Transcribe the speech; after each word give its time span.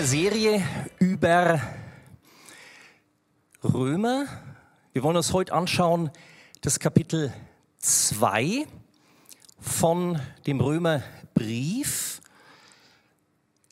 einer 0.00 0.08
Serie 0.08 0.62
über 0.98 1.60
Römer. 3.62 4.24
Wir 4.94 5.02
wollen 5.02 5.18
uns 5.18 5.34
heute 5.34 5.52
anschauen 5.52 6.10
das 6.62 6.80
Kapitel 6.80 7.30
2 7.80 8.66
von 9.60 10.18
dem 10.46 10.62
Römerbrief. 10.62 12.22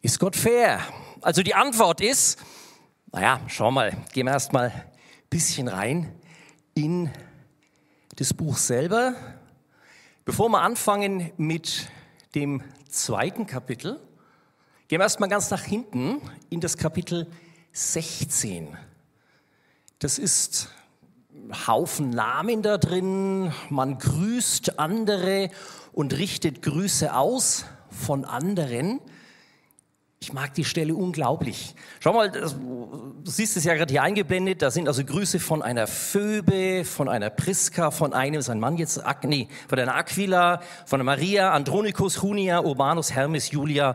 Ist 0.02 0.19
Gott 0.20 0.37
fair? 0.37 0.80
Also 1.23 1.43
die 1.43 1.55
Antwort 1.55 2.02
ist, 2.02 2.38
naja, 3.10 3.41
schau 3.47 3.70
mal, 3.70 3.97
gehen 4.12 4.27
wir 4.27 4.33
erst 4.33 4.52
mal 4.52 4.69
ein 4.69 4.83
bisschen 5.30 5.66
rein 5.66 6.12
in 6.74 7.10
das 8.16 8.34
Buch 8.34 8.59
selber. 8.59 9.15
Bevor 10.27 10.51
wir 10.51 10.60
anfangen 10.60 11.33
mit 11.38 11.88
dem 12.34 12.62
zweiten 12.91 13.47
Kapitel, 13.47 13.98
Gehen 14.88 15.01
wir 15.01 15.05
erstmal 15.05 15.28
ganz 15.28 15.51
nach 15.51 15.65
hinten 15.65 16.23
in 16.48 16.62
das 16.62 16.78
Kapitel 16.78 17.27
16. 17.73 18.69
Das 19.98 20.19
ist 20.19 20.70
Haufen 21.66 22.09
Namen 22.09 22.62
da 22.62 22.78
drin, 22.78 23.52
man 23.69 23.98
grüßt 23.98 24.78
andere 24.78 25.51
und 25.92 26.16
richtet 26.16 26.62
Grüße 26.62 27.14
aus 27.14 27.66
von 27.91 28.24
anderen. 28.24 29.01
Ich 30.20 30.33
mag 30.33 30.55
die 30.55 30.64
Stelle 30.64 30.95
unglaublich. 30.95 31.75
Schau 32.00 32.14
mal, 32.14 32.30
du 32.30 33.30
siehst 33.30 33.59
es 33.59 33.64
ja 33.64 33.75
gerade 33.75 33.92
hier 33.92 34.02
eingeblendet, 34.02 34.62
da 34.62 34.70
sind 34.70 34.89
also 34.89 35.05
Grüße 35.05 35.39
von 35.39 35.61
einer 35.61 35.86
Phoebe, 35.86 36.86
von 36.86 37.11
einer 37.11 37.28
Priska, 37.28 37.91
von 37.91 38.14
einem, 38.14 38.41
sein 38.41 38.59
Mann 38.59 38.78
jetzt, 38.78 39.03
nee, 39.25 39.48
von 39.69 39.78
einer 39.78 39.97
Aquila, 39.97 40.62
von 40.86 40.98
einer 40.98 41.05
Maria, 41.05 41.53
Andronicus, 41.53 42.22
Junia, 42.22 42.61
Urbanus, 42.61 43.12
Hermes, 43.12 43.50
Julia 43.50 43.94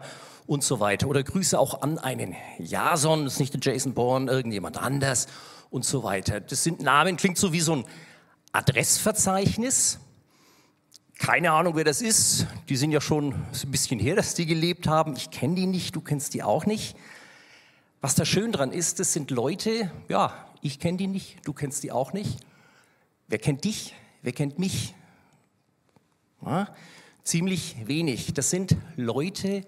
und 0.54 0.64
so 0.64 0.80
weiter. 0.80 1.08
Oder 1.08 1.24
Grüße 1.24 1.60
auch 1.60 1.82
an 1.82 1.98
einen 1.98 2.36
Jason, 2.60 3.26
das 3.26 3.34
ist 3.34 3.40
nicht 3.40 3.54
der 3.54 3.74
Jason 3.74 3.94
Bourne, 3.94 4.32
irgendjemand 4.32 4.78
anders 4.78 5.28
und 5.70 5.84
so 5.84 6.04
weiter. 6.04 6.40
Das 6.40 6.64
sind 6.64 6.82
Namen, 6.82 7.18
klingt 7.18 7.38
so 7.38 7.52
wie 7.52 7.60
so 7.60 7.78
ein 7.78 7.86
Adressverzeichnis. 8.52 10.00
Keine 11.18 11.52
Ahnung, 11.52 11.76
wer 11.76 11.84
das 11.84 12.02
ist. 12.02 12.46
Die 12.70 12.76
sind 12.76 12.92
ja 12.92 13.02
schon 13.02 13.34
ein 13.34 13.72
bisschen 13.72 14.00
her, 14.00 14.16
dass 14.16 14.36
die 14.36 14.46
gelebt 14.46 14.88
haben. 14.88 15.16
Ich 15.16 15.32
kenne 15.32 15.56
die 15.56 15.66
nicht, 15.66 15.96
du 15.96 16.02
kennst 16.02 16.34
die 16.36 16.44
auch 16.44 16.66
nicht. 16.66 16.96
Was 18.02 18.16
da 18.16 18.26
schön 18.26 18.52
dran 18.52 18.72
ist, 18.72 19.00
das 19.00 19.14
sind 19.14 19.32
Leute, 19.32 19.92
ja, 20.10 20.34
ich 20.62 20.80
kenne 20.80 20.98
die 20.98 21.08
nicht, 21.08 21.38
du 21.46 21.54
kennst 21.54 21.84
die 21.84 21.92
auch 21.92 22.14
nicht. 22.14 22.40
Wer 23.28 23.40
kennt 23.40 23.64
dich? 23.64 23.96
Wer 24.22 24.34
kennt 24.34 24.60
mich? 24.60 24.94
Ja, 26.46 26.68
ziemlich 27.24 27.76
wenig. 27.86 28.34
Das 28.34 28.50
sind 28.50 28.76
Leute, 28.98 29.66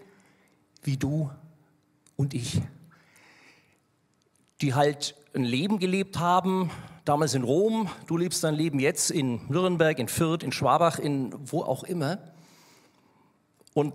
wie 0.85 0.97
du 0.97 1.29
und 2.15 2.33
ich, 2.33 2.61
die 4.61 4.73
halt 4.73 5.15
ein 5.33 5.43
Leben 5.43 5.79
gelebt 5.79 6.19
haben, 6.19 6.71
damals 7.03 7.33
in 7.33 7.43
Rom, 7.43 7.89
du 8.07 8.17
lebst 8.17 8.43
dein 8.43 8.55
Leben 8.55 8.79
jetzt 8.79 9.11
in 9.11 9.41
Nürnberg, 9.49 9.99
in 9.99 10.07
Fürth, 10.07 10.43
in 10.43 10.51
Schwabach, 10.51 10.97
in 10.99 11.33
wo 11.51 11.61
auch 11.63 11.83
immer. 11.83 12.19
Und 13.73 13.93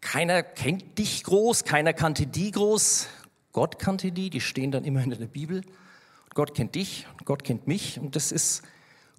keiner 0.00 0.42
kennt 0.42 0.98
dich 0.98 1.24
groß, 1.24 1.64
keiner 1.64 1.92
kannte 1.92 2.26
die 2.26 2.52
groß. 2.52 3.08
Gott 3.52 3.78
kannte 3.78 4.12
die, 4.12 4.30
die 4.30 4.40
stehen 4.40 4.70
dann 4.70 4.84
immer 4.84 5.02
in 5.02 5.10
der 5.10 5.26
Bibel. 5.26 5.62
Gott 6.34 6.54
kennt 6.54 6.74
dich, 6.74 7.06
Gott 7.24 7.44
kennt 7.44 7.66
mich 7.66 7.98
und 7.98 8.14
das 8.14 8.30
ist 8.30 8.62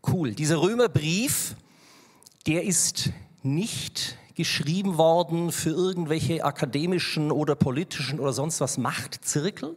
cool. 0.07 0.33
Dieser 0.33 0.61
Römerbrief, 0.61 1.55
der 2.45 2.63
ist 2.63 3.09
nicht 3.41 4.17
geschrieben 4.37 4.97
worden 4.97 5.51
für 5.51 5.71
irgendwelche 5.71 6.45
akademischen 6.45 7.31
oder 7.31 7.55
politischen 7.55 8.19
oder 8.19 8.33
sonst 8.33 8.61
was 8.61 8.77
Machtzirkel, 8.77 9.75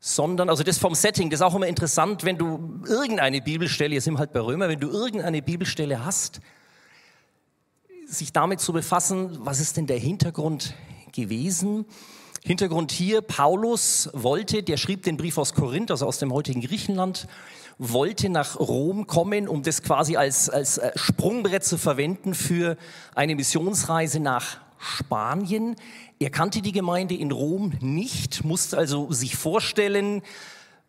sondern, 0.00 0.48
also 0.48 0.62
das 0.62 0.78
vom 0.78 0.94
Setting, 0.94 1.28
das 1.28 1.40
ist 1.40 1.44
auch 1.44 1.54
immer 1.54 1.66
interessant, 1.66 2.24
wenn 2.24 2.38
du 2.38 2.80
irgendeine 2.88 3.42
Bibelstelle, 3.42 3.94
jetzt 3.94 4.04
sind 4.04 4.14
wir 4.14 4.18
halt 4.18 4.32
bei 4.32 4.40
Römer, 4.40 4.70
wenn 4.70 4.80
du 4.80 4.88
irgendeine 4.88 5.42
Bibelstelle 5.42 6.02
hast, 6.06 6.40
sich 8.06 8.32
damit 8.32 8.60
zu 8.60 8.72
befassen, 8.72 9.38
was 9.44 9.60
ist 9.60 9.76
denn 9.76 9.86
der 9.86 9.98
Hintergrund 9.98 10.74
gewesen? 11.12 11.84
Hintergrund 12.42 12.92
hier, 12.92 13.20
Paulus 13.20 14.08
wollte, 14.14 14.62
der 14.62 14.78
schrieb 14.78 15.02
den 15.02 15.18
Brief 15.18 15.36
aus 15.36 15.52
Korinth, 15.52 15.90
also 15.90 16.06
aus 16.06 16.18
dem 16.18 16.32
heutigen 16.32 16.62
Griechenland, 16.62 17.28
wollte 17.80 18.28
nach 18.28 18.60
Rom 18.60 19.06
kommen, 19.06 19.48
um 19.48 19.62
das 19.62 19.82
quasi 19.82 20.16
als, 20.16 20.50
als 20.50 20.78
äh, 20.78 20.92
Sprungbrett 20.96 21.64
zu 21.64 21.78
verwenden 21.78 22.34
für 22.34 22.76
eine 23.14 23.34
Missionsreise 23.34 24.20
nach 24.20 24.58
Spanien. 24.78 25.76
Er 26.18 26.30
kannte 26.30 26.60
die 26.60 26.72
Gemeinde 26.72 27.14
in 27.14 27.32
Rom 27.32 27.72
nicht, 27.80 28.44
musste 28.44 28.76
also 28.76 29.10
sich 29.10 29.34
vorstellen, 29.34 30.22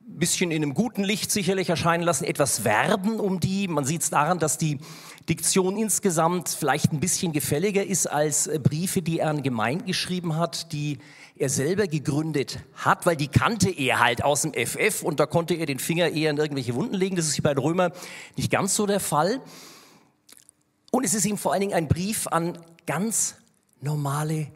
bisschen 0.06 0.52
in 0.52 0.64
einem 0.64 0.74
guten 0.74 1.04
Licht 1.04 1.32
sicherlich 1.32 1.70
erscheinen 1.70 2.04
lassen, 2.04 2.26
etwas 2.26 2.64
werben 2.64 3.20
um 3.20 3.40
die. 3.40 3.68
Man 3.68 3.86
sieht 3.86 4.02
es 4.02 4.10
daran, 4.10 4.40
dass 4.40 4.58
die 4.58 4.80
Diktion 5.30 5.78
insgesamt 5.78 6.50
vielleicht 6.50 6.92
ein 6.92 7.00
bisschen 7.00 7.32
gefälliger 7.32 7.86
ist 7.86 8.08
als 8.08 8.48
äh, 8.48 8.60
Briefe, 8.60 9.02
die 9.02 9.20
er 9.20 9.30
an 9.30 9.44
Gemeinden 9.44 9.86
geschrieben 9.86 10.36
hat, 10.36 10.74
die 10.74 10.98
er 11.36 11.50
selber 11.50 11.88
gegründet 11.88 12.60
hat, 12.76 13.06
weil 13.06 13.16
die 13.16 13.28
kannte 13.28 13.70
er 13.70 14.00
halt 14.00 14.24
aus 14.24 14.44
dem 14.44 14.54
FF 14.54 15.04
und 15.04 15.20
da 15.20 15.26
konnte 15.26 15.54
er 15.54 15.66
den 15.66 15.80
Finger 15.80 16.10
eher 16.10 16.30
in 16.30 16.38
irgendwelche 16.38 16.76
Wunden 16.76 16.96
legen. 16.96 17.16
Das 17.16 17.28
ist 17.28 17.42
bei 17.42 17.54
den 17.54 17.64
Römer 17.64 17.92
nicht 18.38 18.52
ganz 18.52 18.76
so 18.76 18.86
der 18.86 19.00
Fall. 19.00 19.42
Und 20.92 21.06
es 21.06 21.14
ist 21.14 21.26
ihm 21.26 21.38
vor 21.38 21.54
allen 21.54 21.62
Dingen 21.62 21.74
ein 21.74 21.88
Brief 21.88 22.28
an 22.28 22.58
ganz 22.86 23.36
normale 23.80 24.48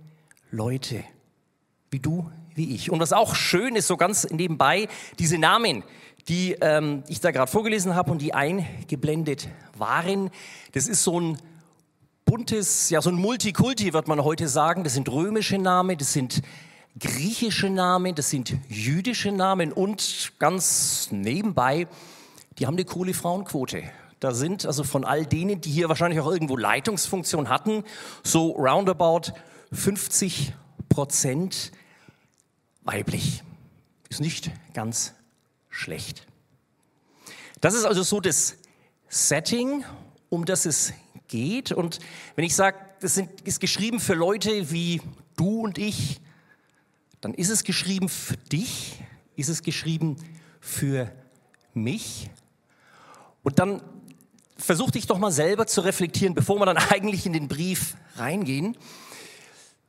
Leute, 0.52 1.04
wie 1.90 2.00
du, 2.00 2.30
wie 2.56 2.76
ich. 2.76 2.92
Und 2.92 3.00
was 3.00 3.14
auch 3.14 3.36
schön 3.36 3.76
ist, 3.76 3.88
so 3.88 3.98
ganz 3.98 4.30
nebenbei, 4.30 4.88
diese 5.18 5.38
Namen, 5.38 5.84
die 6.28 6.54
ähm, 6.62 7.04
ich 7.08 7.20
da 7.20 7.32
gerade 7.32 7.52
vorgelesen 7.52 7.96
habe 7.96 8.12
und 8.12 8.22
die 8.22 8.34
eingeblendet 8.34 9.48
waren, 9.78 10.30
das 10.74 10.88
ist 10.88 11.04
so 11.04 11.20
ein 11.20 11.38
buntes, 12.26 12.90
ja 12.90 13.02
so 13.02 13.12
ein 13.12 13.16
Multikulti, 13.16 13.94
wird 13.94 14.08
man 14.08 14.24
heute 14.24 14.48
sagen. 14.48 14.84
Das 14.84 14.96
sind 14.96 15.08
römische 15.10 15.58
Namen, 15.58 15.98
das 15.98 16.12
sind 16.12 16.42
griechische 17.00 17.70
Namen, 17.70 18.16
das 18.16 18.30
sind 18.30 18.56
jüdische 18.68 19.32
Namen 19.32 19.72
und 19.72 20.34
ganz 20.40 21.10
nebenbei, 21.12 21.88
die 22.58 22.66
haben 22.66 22.76
eine 22.76 22.86
coole 22.86 23.14
Frauenquote. 23.14 23.84
Da 24.20 24.34
sind 24.34 24.66
also 24.66 24.84
von 24.84 25.04
all 25.04 25.26
denen, 25.26 25.62
die 25.62 25.70
hier 25.70 25.90
wahrscheinlich 25.90 26.20
auch 26.20 26.32
irgendwo 26.32 26.58
Leitungsfunktion 26.58 27.50
hatten, 27.50 27.84
so 28.24 28.52
roundabout 28.52 29.34
50 29.72 30.54
Prozent 30.90 31.72
weiblich. 32.84 33.44
Ist 34.10 34.22
nicht 34.22 34.52
ganz 34.74 35.14
schlecht. 35.70 36.26
Das 37.60 37.74
ist 37.74 37.84
also 37.86 38.04
so 38.04 38.22
das 38.22 38.58
Setting, 39.10 39.84
um 40.30 40.46
das 40.46 40.66
es 40.66 40.94
geht. 41.28 41.72
Und 41.72 42.00
wenn 42.36 42.46
ich 42.46 42.56
sage, 42.56 42.78
das 43.00 43.16
sind, 43.16 43.42
ist 43.42 43.60
geschrieben 43.60 44.00
für 44.00 44.14
Leute 44.14 44.72
wie 44.72 45.02
du 45.36 45.62
und 45.62 45.78
ich, 45.78 46.22
dann 47.22 47.34
ist 47.34 47.50
es 47.50 47.64
geschrieben 47.64 48.10
für 48.10 48.38
dich, 48.38 49.00
ist 49.36 49.50
es 49.50 49.64
geschrieben 49.64 50.18
für 50.60 51.12
mich. 51.74 52.30
Und 53.44 53.60
dann 53.60 53.82
versuch 54.58 54.92
dich 54.92 55.08
doch 55.08 55.18
mal 55.18 55.32
selber 55.32 55.68
zu 55.68 55.82
reflektieren, 55.82 56.34
bevor 56.34 56.60
wir 56.60 56.66
dann 56.66 56.78
eigentlich 56.90 57.26
in 57.26 57.34
den 57.34 57.48
Brief 57.48 57.96
reingehen. 58.16 58.78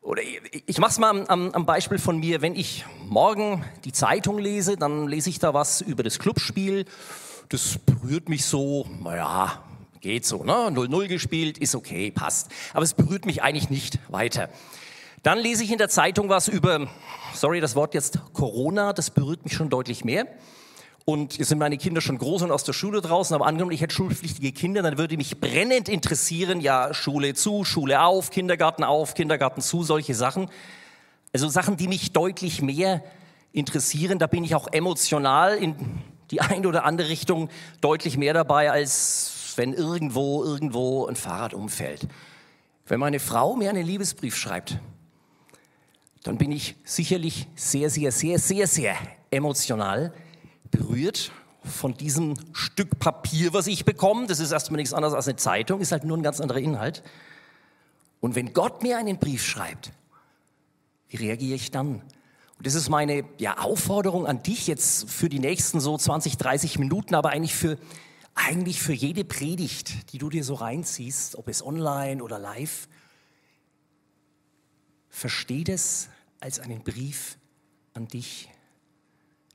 Oder 0.02 0.22
ich 0.66 0.78
mache 0.78 0.92
es 0.92 0.98
mal 0.98 1.26
am, 1.28 1.50
am, 1.50 1.66
Beispiel 1.66 1.98
von 1.98 2.18
mir. 2.18 2.40
Wenn 2.40 2.54
ich 2.54 2.84
morgen 3.08 3.64
die 3.84 3.90
Zeitung 3.90 4.38
lese, 4.38 4.76
dann 4.76 5.08
lese 5.08 5.30
ich 5.30 5.40
da 5.40 5.52
was 5.52 5.80
über 5.80 6.04
das 6.04 6.20
Clubspiel. 6.20 6.84
Das 7.48 7.78
berührt 7.78 8.28
mich 8.28 8.44
so, 8.44 8.86
naja, 9.02 9.64
geht 10.00 10.24
so, 10.24 10.44
ne? 10.44 10.52
0-0 10.52 11.08
gespielt, 11.08 11.58
ist 11.58 11.74
okay, 11.74 12.10
passt. 12.10 12.50
Aber 12.72 12.82
es 12.82 12.94
berührt 12.94 13.26
mich 13.26 13.42
eigentlich 13.42 13.70
nicht 13.70 13.98
weiter. 14.08 14.48
Dann 15.22 15.38
lese 15.38 15.64
ich 15.64 15.72
in 15.72 15.78
der 15.78 15.88
Zeitung 15.88 16.28
was 16.28 16.46
über, 16.48 16.86
sorry, 17.34 17.60
das 17.60 17.74
Wort 17.74 17.94
jetzt 17.94 18.20
Corona, 18.32 18.92
das 18.92 19.10
berührt 19.10 19.44
mich 19.44 19.54
schon 19.54 19.70
deutlich 19.70 20.04
mehr. 20.04 20.26
Und 21.04 21.38
jetzt 21.38 21.48
sind 21.48 21.58
meine 21.58 21.78
Kinder 21.78 22.00
schon 22.00 22.18
groß 22.18 22.42
und 22.42 22.50
aus 22.50 22.64
der 22.64 22.72
Schule 22.72 23.00
draußen, 23.00 23.34
aber 23.34 23.46
angenommen, 23.46 23.70
ich 23.70 23.80
hätte 23.80 23.94
schulpflichtige 23.94 24.50
Kinder, 24.50 24.82
dann 24.82 24.98
würde 24.98 25.16
mich 25.16 25.40
brennend 25.40 25.88
interessieren, 25.88 26.60
ja, 26.60 26.92
Schule 26.94 27.34
zu, 27.34 27.64
Schule 27.64 28.02
auf, 28.02 28.30
Kindergarten 28.30 28.82
auf, 28.82 29.14
Kindergarten 29.14 29.60
zu, 29.60 29.84
solche 29.84 30.16
Sachen. 30.16 30.50
Also 31.32 31.48
Sachen, 31.48 31.76
die 31.76 31.86
mich 31.86 32.12
deutlich 32.12 32.60
mehr 32.60 33.04
interessieren, 33.52 34.18
da 34.18 34.26
bin 34.26 34.42
ich 34.42 34.54
auch 34.54 34.68
emotional 34.72 35.56
in 35.56 35.76
die 36.30 36.40
eine 36.40 36.66
oder 36.66 36.84
andere 36.84 37.08
Richtung 37.08 37.50
deutlich 37.80 38.16
mehr 38.16 38.34
dabei, 38.34 38.70
als 38.70 39.35
wenn 39.56 39.72
irgendwo, 39.72 40.44
irgendwo 40.44 41.06
ein 41.06 41.16
Fahrrad 41.16 41.54
umfällt. 41.54 42.06
Wenn 42.86 43.00
meine 43.00 43.18
Frau 43.18 43.56
mir 43.56 43.70
einen 43.70 43.84
Liebesbrief 43.84 44.36
schreibt, 44.36 44.78
dann 46.22 46.38
bin 46.38 46.52
ich 46.52 46.76
sicherlich 46.84 47.46
sehr, 47.54 47.90
sehr, 47.90 48.12
sehr, 48.12 48.38
sehr, 48.38 48.66
sehr 48.66 48.96
emotional 49.30 50.12
berührt 50.70 51.30
von 51.62 51.94
diesem 51.94 52.34
Stück 52.52 52.98
Papier, 52.98 53.52
was 53.52 53.66
ich 53.66 53.84
bekomme. 53.84 54.26
Das 54.26 54.40
ist 54.40 54.52
erstmal 54.52 54.76
nichts 54.76 54.94
anderes 54.94 55.14
als 55.14 55.28
eine 55.28 55.36
Zeitung, 55.36 55.80
ist 55.80 55.92
halt 55.92 56.04
nur 56.04 56.16
ein 56.16 56.22
ganz 56.22 56.40
anderer 56.40 56.58
Inhalt. 56.58 57.02
Und 58.20 58.34
wenn 58.34 58.52
Gott 58.52 58.82
mir 58.82 58.98
einen 58.98 59.18
Brief 59.18 59.44
schreibt, 59.44 59.92
wie 61.08 61.16
reagiere 61.16 61.54
ich 61.54 61.70
dann? 61.70 62.02
Und 62.58 62.66
das 62.66 62.74
ist 62.74 62.88
meine 62.88 63.24
ja, 63.38 63.58
Aufforderung 63.58 64.26
an 64.26 64.42
dich 64.42 64.66
jetzt 64.66 65.10
für 65.10 65.28
die 65.28 65.38
nächsten 65.38 65.78
so 65.80 65.96
20, 65.96 66.38
30 66.38 66.78
Minuten, 66.78 67.14
aber 67.14 67.30
eigentlich 67.30 67.54
für, 67.54 67.78
eigentlich 68.36 68.80
für 68.80 68.92
jede 68.92 69.24
Predigt, 69.24 70.12
die 70.12 70.18
du 70.18 70.30
dir 70.30 70.44
so 70.44 70.54
reinziehst, 70.54 71.36
ob 71.36 71.48
es 71.48 71.64
online 71.64 72.22
oder 72.22 72.38
live. 72.38 72.86
Versteh 75.08 75.64
das 75.64 76.08
als 76.38 76.60
einen 76.60 76.84
Brief 76.84 77.38
an 77.94 78.06
dich. 78.06 78.50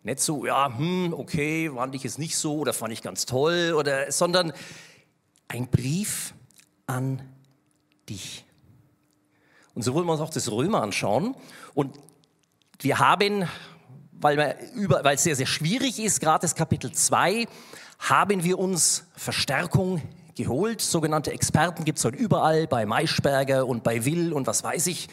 Nicht 0.03 0.19
so, 0.19 0.45
ja, 0.47 0.75
hm, 0.75 1.13
okay, 1.13 1.69
fand 1.73 1.93
ich 1.93 2.05
es 2.05 2.17
nicht 2.17 2.35
so 2.35 2.57
oder 2.57 2.73
fand 2.73 2.91
ich 2.91 3.03
ganz 3.03 3.27
toll, 3.27 3.73
oder, 3.77 4.11
sondern 4.11 4.51
ein 5.47 5.69
Brief 5.69 6.33
an 6.87 7.21
dich. 8.09 8.45
Und 9.75 9.83
so 9.83 9.93
wollen 9.93 10.07
wir 10.07 10.13
uns 10.13 10.21
auch 10.21 10.31
das 10.31 10.51
Römer 10.51 10.81
anschauen. 10.81 11.35
Und 11.75 11.99
wir 12.79 12.97
haben, 12.97 13.47
weil, 14.21 14.56
es 15.13 15.23
sehr, 15.23 15.35
sehr 15.35 15.45
schwierig 15.45 16.00
ist, 16.00 16.19
gerade 16.19 16.41
das 16.41 16.56
Kapitel 16.56 16.91
2, 16.91 17.47
haben 18.00 18.44
wir 18.44 18.59
uns 18.59 19.06
Verstärkung 19.15 20.01
geholt. 20.35 20.81
Sogenannte 20.81 21.31
Experten 21.31 21.85
gibt 21.85 22.00
es 22.00 22.06
heute 22.06 22.18
überall, 22.18 22.68
bei 22.68 22.85
Maischberger 22.85 23.68
und 23.68 23.83
bei 23.83 24.06
Will 24.06 24.33
und 24.33 24.47
was 24.47 24.63
weiß 24.63 24.88
ich. 24.88 25.07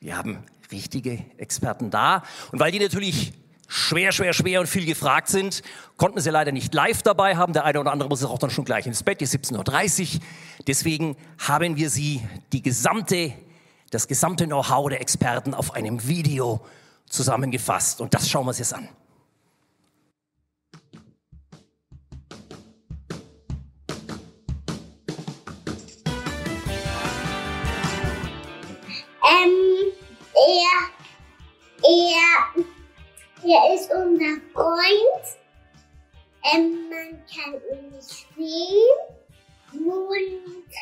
Wir 0.00 0.16
haben 0.16 0.38
richtige 0.70 1.24
Experten 1.36 1.90
da. 1.90 2.22
Und 2.50 2.60
weil 2.60 2.72
die 2.72 2.80
natürlich 2.80 3.32
schwer, 3.68 4.12
schwer, 4.12 4.32
schwer 4.32 4.60
und 4.60 4.66
viel 4.66 4.84
gefragt 4.84 5.28
sind, 5.28 5.62
konnten 5.96 6.20
sie 6.20 6.30
leider 6.30 6.52
nicht 6.52 6.74
live 6.74 7.02
dabei 7.02 7.36
haben. 7.36 7.52
Der 7.52 7.64
eine 7.64 7.80
oder 7.80 7.92
andere 7.92 8.08
muss 8.08 8.22
auch 8.24 8.38
dann 8.38 8.50
schon 8.50 8.64
gleich 8.64 8.86
ins 8.86 9.02
Bett, 9.02 9.20
die 9.20 9.26
17.30 9.26 10.16
Uhr. 10.16 10.20
Deswegen 10.66 11.16
haben 11.38 11.76
wir 11.76 11.88
sie, 11.88 12.22
die 12.52 12.62
gesamte, 12.62 13.32
das 13.90 14.08
gesamte 14.08 14.46
Know-how 14.46 14.90
der 14.90 15.00
Experten 15.00 15.54
auf 15.54 15.74
einem 15.74 16.06
Video 16.06 16.60
zusammengefasst. 17.12 18.00
Und 18.00 18.12
das 18.14 18.28
schauen 18.28 18.44
wir 18.44 18.48
uns 18.48 18.58
jetzt 18.58 18.74
an. 18.74 18.88
Ähm, 29.24 29.92
er, 30.34 30.78
er, 31.84 32.64
er 33.44 33.74
ist 33.74 33.90
unser 33.92 34.40
Freund. 34.52 35.24
Ähm, 36.54 36.88
man 36.88 37.22
kann 37.26 37.54
ihn 37.70 37.90
nicht 37.90 38.26
sehen. 38.36 39.12
Und 39.74 40.72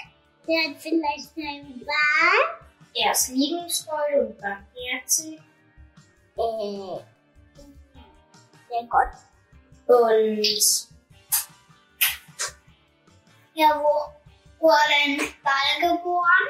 er 0.47 0.71
hat 0.71 0.77
vielleicht 0.81 1.37
einen 1.37 1.85
Bart. 1.85 2.61
Er 2.94 3.12
ist 3.12 3.29
liebensvoll 3.29 4.21
und 4.21 4.38
barmherzig 4.41 5.38
Äh, 6.40 7.04
der 8.70 8.84
Gott. 8.88 9.12
und 9.87 10.88
Ja, 13.52 13.78
wo 13.78 14.14
wurde 14.58 14.94
Ball 15.42 15.81
geboren? 15.81 16.46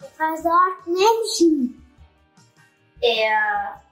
Er 0.00 0.08
versorgt 0.08 0.86
Menschen. 0.86 1.86
er 3.00 3.82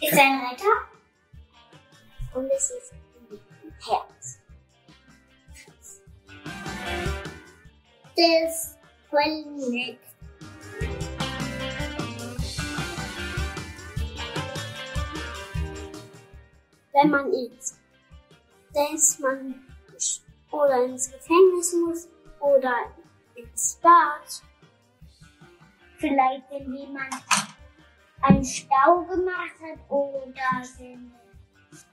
Ist 0.00 0.18
ein 0.18 0.40
Retter. 0.46 0.88
Und 2.34 2.50
es 2.50 2.70
ist 2.70 2.92
ein 2.92 3.38
Herz. 3.86 4.40
Das 8.16 8.78
ist 9.46 10.11
Wenn 16.92 17.10
man 17.10 17.32
jetzt, 17.32 17.80
dass 18.74 19.18
man 19.18 19.66
oder 20.50 20.84
ins 20.84 21.10
Gefängnis 21.10 21.74
muss 21.74 22.08
oder 22.40 22.74
ins 23.34 23.80
Bad, 23.82 24.42
vielleicht 25.98 26.50
wenn 26.50 26.74
jemand 26.74 27.14
einen 28.20 28.44
Stau 28.44 29.04
gemacht 29.04 29.56
hat 29.60 29.90
oder 29.90 30.26
wenn 30.78 31.12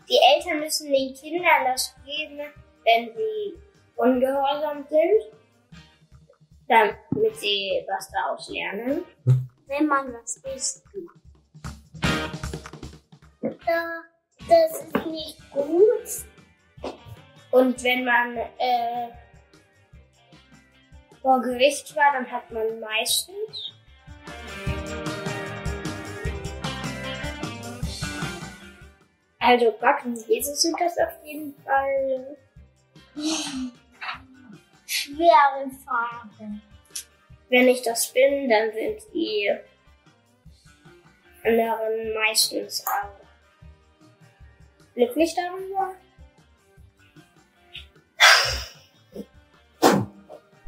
die 0.10 0.20
Eltern 0.36 0.60
müssen 0.60 0.92
den 0.92 1.14
Kindern 1.14 1.66
das 1.66 1.96
geben, 2.06 2.40
wenn 2.84 3.16
sie 3.16 3.58
ungehorsam 3.96 4.86
sind, 4.90 5.32
damit 6.68 7.36
sie 7.36 7.86
was 7.88 8.12
daraus 8.12 8.50
lernen. 8.50 9.04
wenn 9.68 9.86
man 9.88 10.14
was 10.14 10.38
isst. 10.56 10.84
Da, 13.42 14.02
das 14.50 14.82
ist 14.82 15.06
nicht 15.06 15.52
gut. 15.52 16.94
Und 17.52 17.84
wenn 17.84 18.06
man 18.06 18.38
äh, 18.38 19.10
vor 21.22 21.42
Gericht 21.42 21.96
war, 21.96 22.12
dann 22.14 22.32
hat 22.32 22.50
man 22.52 22.80
meistens 22.80 23.74
also 29.40 29.72
Gott 29.80 30.28
Jesus 30.28 30.62
sind 30.62 30.80
das 30.80 30.98
auf 30.98 31.26
jeden 31.26 31.56
Fall. 31.64 32.38
Schwere 34.86 35.70
Frage. 35.86 36.62
Wenn 37.50 37.68
ich 37.68 37.82
das 37.82 38.08
bin, 38.14 38.50
dann 38.50 38.72
sind 38.72 39.02
die 39.14 39.52
anderen 41.44 42.14
meistens 42.14 42.86
auch 42.86 43.29
glücklich 45.00 45.34
darüber. 45.34 45.94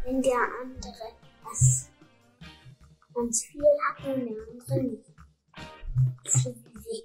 Wenn 0.05 0.21
der 0.21 0.47
andere 0.61 1.13
was 1.43 1.89
ganz 3.13 3.43
viel 3.43 3.61
hat 3.61 4.05
und 4.05 4.25
der 4.25 4.37
andere 4.49 4.83
nicht. 4.83 5.05
So 6.23 6.49
wie. 6.49 7.03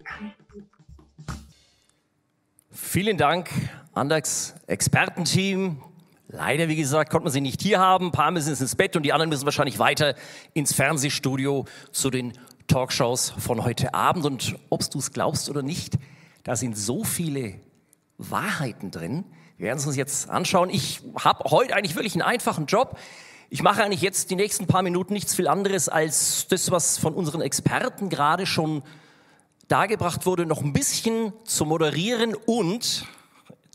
Vielen 2.71 3.17
Dank 3.17 3.51
an 3.93 4.09
das 4.09 4.55
Expertenteam. 4.69 5.83
Leider, 6.29 6.69
wie 6.69 6.77
gesagt, 6.77 7.11
konnte 7.11 7.25
man 7.25 7.33
sie 7.33 7.41
nicht 7.41 7.61
hier 7.61 7.81
haben. 7.81 8.07
Ein 8.07 8.13
paar 8.13 8.31
müssen 8.31 8.51
ins 8.51 8.77
Bett 8.77 8.95
und 8.95 9.03
die 9.03 9.13
anderen 9.13 9.31
müssen 9.31 9.47
wahrscheinlich 9.47 9.81
weiter 9.81 10.15
ins 10.55 10.73
Fernsehstudio 10.73 11.65
zu 11.91 12.11
den 12.11 12.39
Talkshows 12.69 13.31
von 13.31 13.65
heute 13.65 13.95
Abend. 13.95 14.25
Und 14.25 14.57
ob 14.71 14.89
du 14.89 14.99
es 14.99 15.13
glaubst 15.13 15.51
oder 15.51 15.63
nicht, 15.63 15.99
da 16.47 16.55
sind 16.55 16.79
so 16.79 17.03
viele 17.03 17.55
Wahrheiten 18.19 18.93
drin. 18.93 19.25
Wir 19.59 19.67
werden 19.67 19.79
es 19.79 19.87
uns 19.87 19.97
jetzt 19.97 20.31
anschauen. 20.31 20.71
Ich 20.71 21.01
habe 21.19 21.51
heute 21.51 21.75
eigentlich 21.75 21.97
wirklich 21.97 22.15
einen 22.15 22.23
einfachen 22.23 22.67
Job. 22.67 22.97
Ich 23.51 23.65
mache 23.65 23.83
eigentlich 23.83 24.01
jetzt 24.01 24.31
die 24.31 24.37
nächsten 24.37 24.69
paar 24.69 24.83
Minuten 24.83 25.13
nichts 25.13 25.35
viel 25.35 25.49
anderes 25.49 25.89
als 25.89 26.47
das, 26.47 26.71
was 26.71 26.99
von 26.99 27.15
unseren 27.15 27.41
Experten 27.41 28.11
gerade 28.11 28.47
schon 28.47 28.85
dargebracht 29.67 30.25
wurde, 30.25 30.47
noch 30.47 30.63
ein 30.63 30.73
bisschen 30.73 31.33
zu 31.43 31.65
moderieren 31.65 32.37
und 32.37 33.07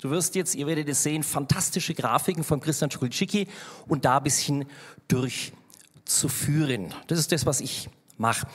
du 0.01 0.09
wirst 0.09 0.35
jetzt, 0.35 0.55
ihr 0.55 0.65
werdet 0.65 0.87
es 0.87 1.03
sehen, 1.03 1.23
fantastische 1.23 1.93
Grafiken 1.93 2.45
von 2.45 2.61
Christian 2.61 2.89
Schulczicki 2.89 3.49
und 3.85 4.05
da 4.05 4.19
ein 4.19 4.23
bisschen 4.23 4.63
durchzuführen. 5.09 6.93
Das 7.07 7.19
ist 7.19 7.33
das, 7.33 7.45
was 7.45 7.59
ich 7.59 7.89
mache. 8.17 8.47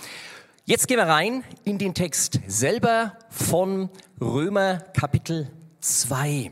Jetzt 0.69 0.89
gehen 0.89 0.97
wir 0.97 1.07
rein 1.07 1.45
in 1.63 1.79
den 1.79 1.95
Text 1.95 2.41
selber 2.49 3.17
von 3.31 3.89
Römer 4.21 4.79
Kapitel 4.79 5.49
2. 5.79 6.51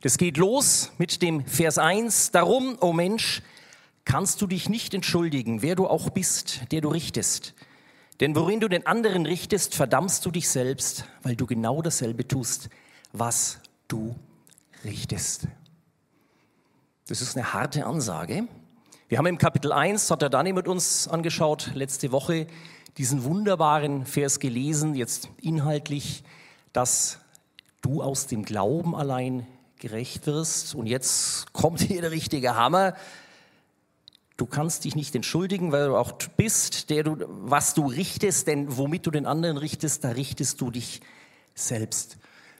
Das 0.00 0.18
geht 0.18 0.38
los 0.38 0.90
mit 0.98 1.22
dem 1.22 1.46
Vers 1.46 1.78
1. 1.78 2.32
Darum, 2.32 2.74
o 2.80 2.88
oh 2.88 2.92
Mensch, 2.92 3.42
kannst 4.04 4.42
du 4.42 4.48
dich 4.48 4.68
nicht 4.68 4.92
entschuldigen, 4.92 5.62
wer 5.62 5.76
du 5.76 5.86
auch 5.86 6.10
bist, 6.10 6.62
der 6.72 6.80
du 6.80 6.88
richtest. 6.88 7.54
Denn 8.18 8.34
worin 8.34 8.58
du 8.58 8.66
den 8.66 8.88
anderen 8.88 9.24
richtest, 9.24 9.76
verdammst 9.76 10.26
du 10.26 10.32
dich 10.32 10.48
selbst, 10.48 11.04
weil 11.22 11.36
du 11.36 11.46
genau 11.46 11.80
dasselbe 11.80 12.26
tust, 12.26 12.70
was 13.12 13.60
du 13.86 14.16
richtest. 14.82 15.46
Das 17.06 17.20
ist 17.20 17.36
eine 17.36 17.52
harte 17.52 17.86
Ansage. 17.86 18.48
Wir 19.08 19.18
haben 19.18 19.26
im 19.26 19.38
Kapitel 19.38 19.70
1, 19.70 20.10
hat 20.10 20.22
der 20.22 20.28
Dani 20.28 20.52
mit 20.52 20.66
uns 20.66 21.06
angeschaut, 21.06 21.70
letzte 21.74 22.10
Woche, 22.10 22.48
diesen 22.98 23.24
wunderbaren 23.24 24.06
Vers 24.06 24.38
gelesen, 24.38 24.94
jetzt 24.94 25.28
inhaltlich, 25.40 26.22
dass 26.72 27.18
du 27.82 28.02
aus 28.02 28.26
dem 28.26 28.44
Glauben 28.44 28.94
allein 28.94 29.46
gerecht 29.78 30.26
wirst. 30.26 30.74
Und 30.74 30.86
jetzt 30.86 31.52
kommt 31.52 31.80
hier 31.80 32.00
der 32.00 32.10
richtige 32.10 32.56
Hammer. 32.56 32.94
Du 34.36 34.46
kannst 34.46 34.84
dich 34.84 34.96
nicht 34.96 35.14
entschuldigen, 35.14 35.72
weil 35.72 35.88
du 35.88 35.96
auch 35.96 36.12
bist, 36.36 36.90
der 36.90 37.04
du, 37.04 37.16
was 37.28 37.74
du 37.74 37.86
richtest, 37.86 38.46
denn 38.46 38.76
womit 38.76 39.06
du 39.06 39.10
den 39.10 39.26
anderen 39.26 39.56
richtest, 39.56 40.02
da 40.04 40.10
richtest 40.10 40.60
du 40.60 40.70
dich 40.70 41.00
selbst. 41.54 42.16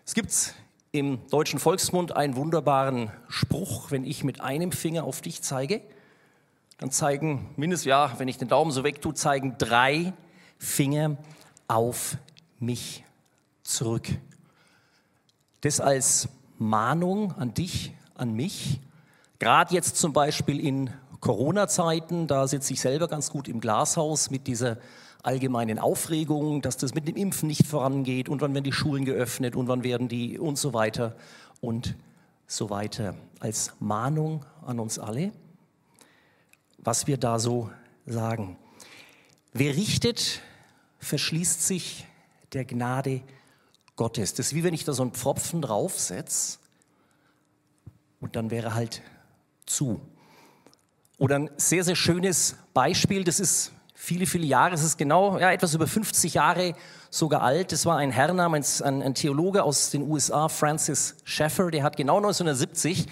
Es 0.07 0.15
gibt 0.15 0.55
im 0.93 1.19
deutschen 1.31 1.59
Volksmund 1.59 2.15
einen 2.15 2.37
wunderbaren 2.37 3.11
Spruch, 3.29 3.91
wenn 3.91 4.05
ich 4.05 4.23
mit 4.23 4.41
einem 4.41 4.71
Finger 4.71 5.05
auf 5.05 5.21
dich 5.21 5.43
zeige, 5.43 5.81
dann 6.79 6.91
zeigen 6.91 7.51
mindestens, 7.57 7.87
ja, 7.87 8.13
wenn 8.19 8.29
ich 8.29 8.39
den 8.39 8.49
Daumen 8.49 8.71
so 8.71 8.85
weg 8.85 9.01
tue, 9.01 9.15
zeigen 9.15 9.57
drei 9.59 10.13
Finger 10.65 11.17
auf 11.69 12.17
mich 12.59 13.05
zurück. 13.63 14.09
Das 15.61 15.81
als 15.81 16.29
Mahnung 16.59 17.33
an 17.33 17.55
dich, 17.55 17.93
an 18.15 18.33
mich. 18.33 18.81
Gerade 19.39 19.75
jetzt 19.75 19.97
zum 19.97 20.13
Beispiel 20.13 20.59
in 20.61 20.91
Corona-Zeiten, 21.21 22.27
da 22.27 22.49
sitze 22.49 22.73
ich 22.73 22.81
selber 22.81 23.09
ganz 23.09 23.31
gut 23.31 23.49
im 23.49 23.61
Glashaus 23.61 24.31
mit 24.31 24.47
dieser 24.47 24.79
allgemeinen 25.23 25.79
Aufregung, 25.79 26.61
dass 26.61 26.77
das 26.77 26.95
mit 26.95 27.09
dem 27.09 27.17
Impfen 27.17 27.47
nicht 27.47 27.67
vorangeht 27.67 28.29
und 28.29 28.41
wann 28.41 28.53
werden 28.55 28.65
die 28.65 28.73
Schulen 28.73 29.05
geöffnet 29.05 29.57
und 29.57 29.69
wann 29.69 29.85
werden 29.85 30.09
die 30.09 30.39
und 30.39 30.59
so 30.59 30.75
weiter 30.75 31.17
und 31.61 31.95
so 32.47 32.69
weiter. 32.69 33.15
Als 33.41 33.73
Mahnung 33.81 34.45
an 34.67 34.79
uns 34.81 34.99
alle, 34.99 35.33
was 36.79 37.07
wir 37.07 37.17
da 37.17 37.39
so 37.39 37.71
sagen. 38.07 38.59
Wer 39.53 39.77
richtet, 39.77 40.43
verschließt 41.05 41.67
sich 41.67 42.07
der 42.53 42.65
Gnade 42.65 43.23
Gottes. 43.97 44.35
Das 44.35 44.47
ist 44.47 44.55
wie 44.55 44.65
wenn 44.65 44.75
ich 44.75 44.85
da 44.85 44.93
so 44.93 45.03
einen 45.03 45.13
Pfropfen 45.13 45.63
draufsetze 45.63 46.59
und 48.21 48.37
dann 48.37 48.51
wäre 48.51 48.75
halt 48.75 49.03
zu. 49.67 50.01
Oder 51.19 51.37
ein 51.37 51.51
sehr, 51.57 51.85
sehr 51.85 51.97
schönes 51.97 52.57
Beispiel, 52.73 53.25
das 53.25 53.39
ist 53.39 53.73
viele, 53.95 54.27
viele 54.27 54.47
Jahre, 54.47 54.75
es 54.75 54.83
ist 54.83 54.99
genau 54.99 55.39
ja, 55.39 55.53
etwas 55.53 55.75
über 55.75 55.87
50 55.87 56.35
Jahre 56.35 56.75
sogar 57.11 57.43
alt. 57.43 57.73
Das 57.73 57.87
war 57.87 57.97
ein 57.99 58.11
Herr 58.11 58.33
namens, 58.33 58.83
ein, 58.83 59.03
ein 59.03 59.15
Theologe 59.15 59.63
aus 59.63 59.91
den 59.91 60.03
USA, 60.03 60.49
Francis 60.49 61.17
Schaeffer, 61.25 61.71
der 61.71 61.85
hat 61.85 61.97
genau 61.97 62.17
1970 62.17 63.07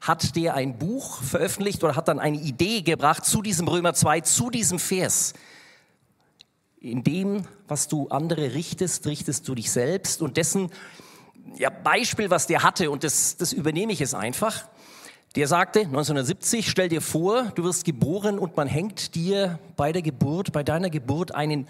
hat 0.00 0.36
der 0.36 0.54
ein 0.54 0.78
Buch 0.78 1.22
veröffentlicht 1.22 1.82
oder 1.82 1.96
hat 1.96 2.08
dann 2.08 2.20
eine 2.20 2.36
Idee 2.36 2.82
gebracht 2.82 3.24
zu 3.24 3.42
diesem 3.42 3.66
Römer 3.66 3.94
2, 3.94 4.20
zu 4.20 4.50
diesem 4.50 4.78
Vers. 4.78 5.32
In 6.86 7.02
dem, 7.02 7.42
was 7.66 7.88
du 7.88 8.06
andere 8.10 8.54
richtest, 8.54 9.08
richtest 9.08 9.48
du 9.48 9.56
dich 9.56 9.72
selbst. 9.72 10.22
Und 10.22 10.36
dessen 10.36 10.70
ja, 11.56 11.68
Beispiel, 11.68 12.30
was 12.30 12.46
der 12.46 12.62
hatte, 12.62 12.92
und 12.92 13.02
das, 13.02 13.36
das 13.36 13.52
übernehme 13.52 13.92
ich 13.92 13.98
jetzt 13.98 14.14
einfach, 14.14 14.68
der 15.34 15.48
sagte 15.48 15.80
1970, 15.80 16.70
stell 16.70 16.88
dir 16.88 17.00
vor, 17.00 17.50
du 17.56 17.64
wirst 17.64 17.84
geboren 17.84 18.38
und 18.38 18.56
man 18.56 18.68
hängt 18.68 19.16
dir 19.16 19.58
bei 19.76 19.90
der 19.90 20.02
Geburt, 20.02 20.52
bei 20.52 20.62
deiner 20.62 20.88
Geburt 20.88 21.34
einen, 21.34 21.66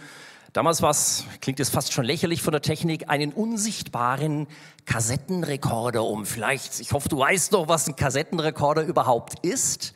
damals 0.52 0.82
war 0.82 0.90
es, 0.90 1.24
klingt 1.40 1.60
es 1.60 1.70
fast 1.70 1.94
schon 1.94 2.04
lächerlich 2.04 2.42
von 2.42 2.52
der 2.52 2.60
Technik, 2.60 3.08
einen 3.08 3.32
unsichtbaren 3.32 4.46
Kassettenrekorder 4.84 6.04
um. 6.04 6.26
Vielleicht, 6.26 6.78
ich 6.78 6.92
hoffe, 6.92 7.08
du 7.08 7.20
weißt 7.20 7.54
doch, 7.54 7.68
was 7.68 7.88
ein 7.88 7.96
Kassettenrekorder 7.96 8.82
überhaupt 8.82 9.38
ist. 9.46 9.94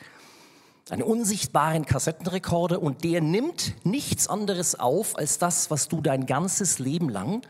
Einen 0.91 1.03
unsichtbaren 1.03 1.87
Kassettenrekorder 1.87 2.83
und 2.83 3.05
der 3.05 3.21
nimmt 3.21 3.75
nichts 3.85 4.27
anderes 4.27 4.79
auf 4.79 5.17
als 5.17 5.39
das, 5.39 5.71
was 5.71 5.89
du 5.89 6.01
dein 6.01 6.27
ganzes 6.27 6.79
Leben 6.81 7.09
lang 7.09 7.43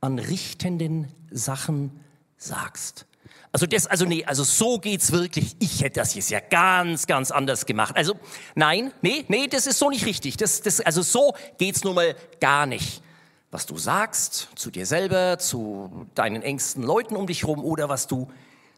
an 0.00 0.18
richtenden 0.18 1.08
Sachen 1.30 2.00
sagst. 2.36 3.06
Also 3.52 3.66
das, 3.66 3.86
also 3.86 4.04
nee, 4.04 4.24
also 4.24 4.44
so 4.44 4.78
geht's 4.78 5.12
wirklich. 5.12 5.56
Ich 5.60 5.82
hätte 5.82 6.00
das 6.00 6.14
jetzt 6.14 6.30
ja 6.30 6.40
ganz, 6.40 7.06
ganz 7.06 7.30
anders 7.30 7.66
gemacht. 7.66 7.96
Also 7.96 8.14
nein, 8.54 8.92
nee, 9.00 9.24
nee, 9.28 9.46
das 9.46 9.66
ist 9.66 9.78
so 9.78 9.88
nicht 9.88 10.04
richtig. 10.04 10.36
Das, 10.36 10.60
das, 10.60 10.80
also 10.80 11.02
so 11.02 11.34
geht's 11.58 11.84
nun 11.84 11.94
mal 11.94 12.16
gar 12.40 12.66
nicht. 12.66 13.02
Was 13.50 13.64
du 13.64 13.78
sagst 13.78 14.48
zu 14.56 14.70
dir 14.70 14.86
selber, 14.86 15.38
zu 15.38 16.06
deinen 16.14 16.42
engsten 16.42 16.82
Leuten 16.82 17.16
um 17.16 17.26
dich 17.26 17.42
herum 17.42 17.64
oder 17.64 17.88
was 17.88 18.06
du 18.06 18.28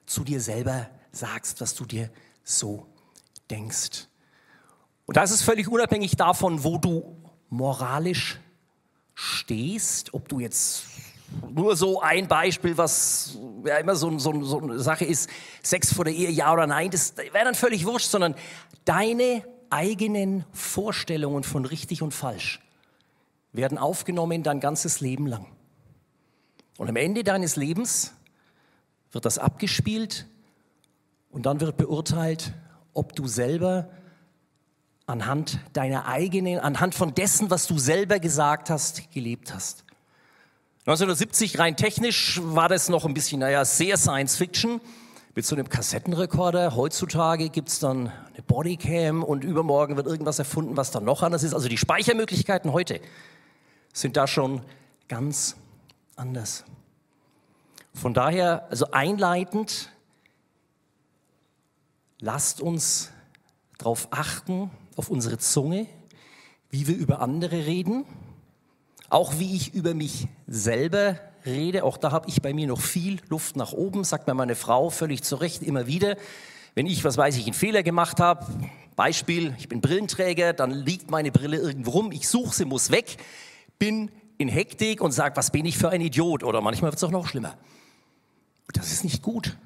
zu 0.07 0.25
dir 0.25 0.41
selber 0.41 0.89
sagst, 1.11 1.61
was 1.61 1.75
du 1.75 1.85
dir 1.85 2.11
so 2.45 2.87
denkst. 3.51 4.09
Und 5.07 5.17
das 5.17 5.31
ist 5.31 5.43
völlig 5.43 5.69
unabhängig 5.69 6.17
davon, 6.17 6.65
wo 6.65 6.79
du 6.79 7.17
moralisch 7.49 8.39
stehst, 9.15 10.15
ob 10.15 10.29
du 10.29 10.41
jetzt 10.41 10.85
nur 11.51 11.77
so 11.77 12.01
ein 12.01 12.29
Beispiel, 12.29 12.77
was 12.77 13.39
ja 13.65 13.77
immer 13.79 13.97
so, 13.97 14.19
so, 14.19 14.43
so 14.43 14.61
eine 14.61 14.79
Sache 14.79 15.05
ist, 15.05 15.29
Sex 15.63 15.93
vor 15.93 16.05
der 16.05 16.15
Ehe, 16.15 16.31
ja 16.31 16.53
oder 16.53 16.67
nein, 16.67 16.91
das 16.91 17.17
wäre 17.17 17.45
dann 17.45 17.55
völlig 17.55 17.85
wurscht, 17.85 18.09
sondern 18.09 18.35
deine 18.85 19.43
eigenen 19.71 20.45
Vorstellungen 20.53 21.45
von 21.45 21.65
richtig 21.65 22.03
und 22.03 22.13
falsch 22.13 22.61
werden 23.53 23.79
aufgenommen 23.79 24.43
dein 24.43 24.61
ganzes 24.61 25.01
Leben 25.01 25.27
lang. 25.27 25.47
Und 26.77 26.89
am 26.89 26.97
Ende 26.97 27.25
deines 27.25 27.57
Lebens 27.57 28.15
wird 29.11 29.25
das 29.25 29.39
abgespielt 29.39 30.27
und 31.31 31.47
dann 31.47 31.61
wird 31.61 31.77
beurteilt, 31.77 32.53
ob 32.99 33.15
du 33.15 33.29
selber 33.29 33.89
anhand 35.07 35.61
deiner 35.73 36.07
eigenen, 36.07 36.59
anhand 36.59 36.97
von 36.97 37.15
dessen, 37.15 37.49
was 37.49 37.69
du 37.69 37.79
selber 37.79 38.19
gesagt 38.19 38.71
hast, 38.71 39.11
gelebt 39.13 39.55
hast. 39.55 39.85
1970 40.81 41.61
rein 41.61 41.77
technisch 41.77 42.41
war 42.43 42.69
das 42.69 42.89
noch 42.89 43.05
ein 43.05 43.15
bisschen, 43.15 43.39
naja, 43.39 43.65
sehr 43.65 43.97
Science 43.97 44.37
Fiction 44.37 44.81
mit 45.37 45.47
so 45.47 45.55
einem 45.55 45.69
Kassettenrekorder. 45.69 46.75
Heutzutage 46.75 47.51
gibt's 47.51 47.79
dann 47.79 48.09
eine 48.33 48.43
Bodycam 48.45 49.23
und 49.23 49.45
übermorgen 49.45 49.97
wird 49.97 50.09
irgendwas 50.09 50.41
erfunden, 50.41 50.77
was 50.77 50.91
dann 50.91 51.05
noch 51.05 51.23
anders 51.23 51.45
ist. 51.45 51.55
Also 51.55 51.69
die 51.69 51.79
Speichermöglichkeiten 51.79 52.73
heute 52.73 53.01
sind 53.93 54.17
da 54.17 54.27
schon 54.27 54.63
ganz 55.07 55.55
anders. 56.17 56.65
Von 57.95 58.13
daher, 58.13 58.67
also 58.71 58.91
einleitend, 58.91 59.93
lasst 62.21 62.61
uns 62.61 63.11
darauf 63.79 64.09
achten, 64.11 64.71
auf 64.97 65.11
unsere 65.11 65.39
Zunge, 65.39 65.87
wie 66.71 66.87
wir 66.87 66.97
über 66.97 67.21
andere 67.21 67.67
reden 67.67 68.05
auch 69.11 69.39
wie 69.39 69.57
ich 69.57 69.75
über 69.75 69.95
mich 69.95 70.29
selber 70.47 71.19
rede, 71.47 71.85
auch 71.85 71.97
da 71.97 72.13
habe 72.13 72.29
ich 72.29 72.43
bei 72.43 72.53
mir 72.53 72.67
noch 72.67 72.81
viel 72.81 73.21
Luft 73.29 73.57
nach 73.57 73.73
oben, 73.73 74.05
sagt 74.05 74.27
mir 74.27 74.35
meine 74.35 74.55
Frau 74.55 74.91
völlig 74.91 75.23
zu 75.23 75.37
Recht 75.37 75.63
immer 75.63 75.87
wieder. 75.87 76.17
Wenn 76.75 76.87
ich, 76.87 77.05
was 77.05 77.17
weiß 77.17 77.37
ich, 77.37 77.45
einen 77.45 77.55
Fehler 77.55 77.83
gemacht 77.83 78.21
habe, 78.21 78.47
Beispiel, 78.97 79.55
ich 79.59 79.69
bin 79.69 79.81
Brillenträger, 79.81 80.53
dann 80.53 80.71
liegt 80.71 81.11
meine 81.11 81.33
Brille 81.33 81.57
irgendwo 81.57 81.93
rum, 81.93 82.13
ich 82.13 82.29
suche 82.29 82.55
sie, 82.55 82.65
muss 82.65 82.91
weg, 82.91 83.17
bin 83.79 84.11
in 84.37 84.49
Hektik 84.49 85.01
und 85.01 85.13
sage, 85.13 85.37
was 85.37 85.51
bin 85.51 85.65
ich 85.65 85.79
für 85.79 85.89
ein 85.89 86.01
Idiot? 86.01 86.45
Oder 86.45 86.61
manchmal 86.61 86.91
wird 86.91 86.99
es 86.99 87.05
auch 87.05 87.11
noch 87.11 87.27
schlimmer. 87.27 87.57
Das 88.73 88.93
ist 88.93 89.05
nicht 89.05 89.23
gut. 89.23 89.57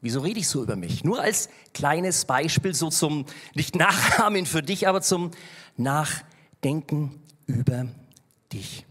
Wieso 0.00 0.20
rede 0.20 0.38
ich 0.38 0.48
so 0.48 0.62
über 0.62 0.76
mich? 0.76 1.02
Nur 1.02 1.20
als 1.20 1.48
kleines 1.74 2.24
Beispiel, 2.24 2.74
so 2.74 2.88
zum, 2.88 3.26
nicht 3.54 3.74
Nachahmen 3.74 4.46
für 4.46 4.62
dich, 4.62 4.86
aber 4.86 5.02
zum 5.02 5.32
Nachdenken 5.76 7.20
über 7.46 7.86
dich. 8.52 8.86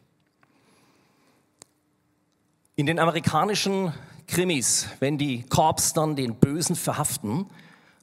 In 2.76 2.86
den 2.86 3.00
amerikanischen 3.00 3.94
Krimis, 4.28 4.88
wenn 5.00 5.18
die 5.18 5.44
Korps 5.44 5.94
dann 5.94 6.16
den 6.16 6.36
Bösen 6.36 6.76
verhaften, 6.76 7.46